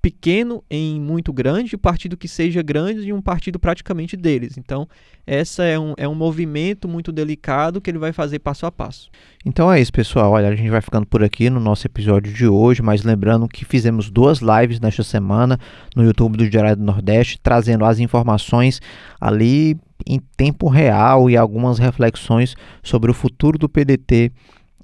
pequeno 0.02 0.64
em 0.70 1.00
muito 1.00 1.32
grande, 1.32 1.76
o 1.76 1.80
partido 1.80 2.18
que 2.18 2.28
seja 2.28 2.62
grande 2.62 3.10
em 3.10 3.14
um 3.14 3.22
partido 3.22 3.60
praticamente 3.60 4.18
deles. 4.18 4.58
Então, 4.58 4.88
essa 5.26 5.64
é 5.64 5.78
um, 5.78 5.94
é 5.98 6.08
um 6.08 6.16
movimento 6.16 6.88
muito 6.88 7.12
delicado 7.12 7.82
que 7.82 7.90
ele 7.90 8.00
vai 8.00 8.12
fazer 8.12 8.40
passo 8.40 8.66
a 8.66 8.72
passo. 8.72 9.10
Então 9.46 9.72
é 9.72 9.80
isso, 9.80 9.92
pessoal. 9.92 10.32
Olha, 10.32 10.48
a 10.48 10.56
gente 10.56 10.70
vai 10.70 10.82
ficando 10.82 11.06
por 11.06 11.24
aqui 11.24 11.50
no 11.50 11.60
nosso 11.60 11.86
episódio 11.86 12.34
de 12.34 12.48
hoje, 12.48 12.82
mas 12.82 13.04
lembrando 13.04 13.48
que 13.48 13.66
fizemos 13.66 14.10
duas 14.10 14.40
lives 14.40 14.80
nesta 14.80 15.04
semana 15.04 15.60
no 15.96 16.04
YouTube 16.04 16.38
do 16.38 16.50
Diário 16.50 16.76
do 16.76 16.84
Nordeste, 16.84 17.40
trazendo 17.42 17.86
as 17.86 18.00
informações 18.00 18.82
ali 19.20 19.78
em 20.06 20.20
tempo 20.38 20.70
real 20.70 21.30
e 21.30 21.36
algumas 21.36 21.78
reflexões 21.80 22.56
sobre 22.82 23.12
o 23.12 23.14
futuro 23.14 23.58
do 23.58 23.68
PDT 23.68 24.32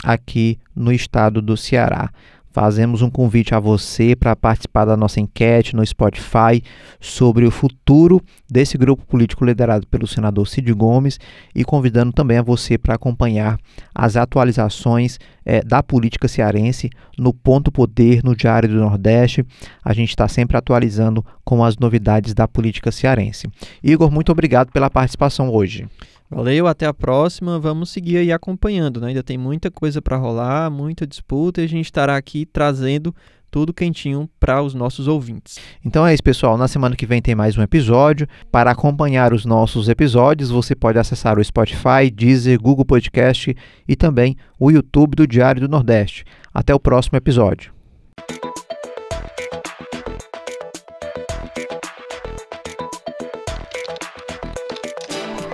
aqui 0.04 0.60
no 0.76 0.92
estado 0.92 1.42
do 1.42 1.56
Ceará. 1.56 2.10
Fazemos 2.54 3.02
um 3.02 3.10
convite 3.10 3.56
a 3.56 3.60
você 3.60 4.16
para 4.16 4.36
participar 4.36 4.86
da 4.86 4.96
nossa 4.96 5.20
enquete 5.20 5.76
no 5.76 5.84
Spotify 5.84 6.62
sobre 7.02 7.46
o 7.46 7.52
futuro 7.52 8.22
desse 8.48 8.78
grupo 8.78 9.04
político 9.08 9.44
liderado 9.44 9.88
pelo 9.88 10.06
senador 10.06 10.48
Cid 10.48 10.72
Gomes 10.72 11.20
e 11.56 11.66
convidando 11.66 12.14
também 12.14 12.38
a 12.38 12.44
você 12.44 12.78
para 12.78 12.94
acompanhar 12.94 13.58
as 13.94 14.16
atualizações 14.16 15.18
é, 15.44 15.64
da 15.64 15.82
política 15.82 16.28
cearense 16.28 16.92
no 17.18 17.34
Ponto 17.34 17.72
Poder, 17.72 18.24
no 18.24 18.36
Diário 18.36 18.70
do 18.70 18.76
Nordeste. 18.76 19.44
A 19.84 19.92
gente 19.92 20.10
está 20.10 20.28
sempre 20.28 20.56
atualizando 20.56 21.26
com 21.44 21.64
as 21.64 21.76
novidades 21.78 22.36
da 22.36 22.48
política 22.48 22.92
cearense. 22.92 23.48
Igor, 23.84 24.12
muito 24.12 24.32
obrigado 24.32 24.72
pela 24.72 24.92
participação 24.92 25.50
hoje. 25.50 25.88
Valeu, 26.30 26.68
até 26.68 26.86
a 26.86 26.94
próxima. 26.94 27.60
Vamos 27.60 27.90
seguir 27.90 28.18
aí 28.18 28.32
acompanhando, 28.32 29.00
né? 29.00 29.10
Ainda 29.10 29.24
tem 29.24 29.38
muita 29.38 29.70
coisa 29.70 30.02
para 30.02 30.18
rolar, 30.18 30.70
muita 30.72 31.06
disputa 31.06 31.62
e 31.62 31.66
a 31.66 31.68
gente 31.68 31.86
estará 31.86 32.16
aqui 32.18 32.46
trazendo 32.46 33.14
tudo 33.54 33.72
quentinho 33.72 34.28
para 34.40 34.64
os 34.64 34.74
nossos 34.74 35.08
ouvintes. 35.08 35.60
Então 35.86 36.08
é 36.08 36.12
isso, 36.12 36.24
pessoal. 36.24 36.58
Na 36.58 36.68
semana 36.68 36.96
que 36.96 37.06
vem 37.06 37.22
tem 37.22 37.36
mais 37.36 37.56
um 37.56 37.62
episódio. 37.62 38.28
Para 38.52 38.72
acompanhar 38.72 39.32
os 39.32 39.46
nossos 39.46 39.88
episódios, 39.88 40.50
você 40.50 40.74
pode 40.76 40.98
acessar 40.98 41.38
o 41.38 41.44
Spotify, 41.44 42.10
Deezer, 42.12 42.60
Google 42.60 42.84
Podcast 42.84 43.56
e 43.88 43.96
também 43.96 44.36
o 44.60 44.72
YouTube 44.72 45.16
do 45.16 45.28
Diário 45.28 45.62
do 45.62 45.70
Nordeste. 45.70 46.26
Até 46.52 46.74
o 46.74 46.80
próximo 46.80 47.16
episódio. 47.16 47.72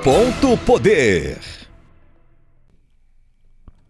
Ponto 0.03 0.55
Poder. 0.55 1.58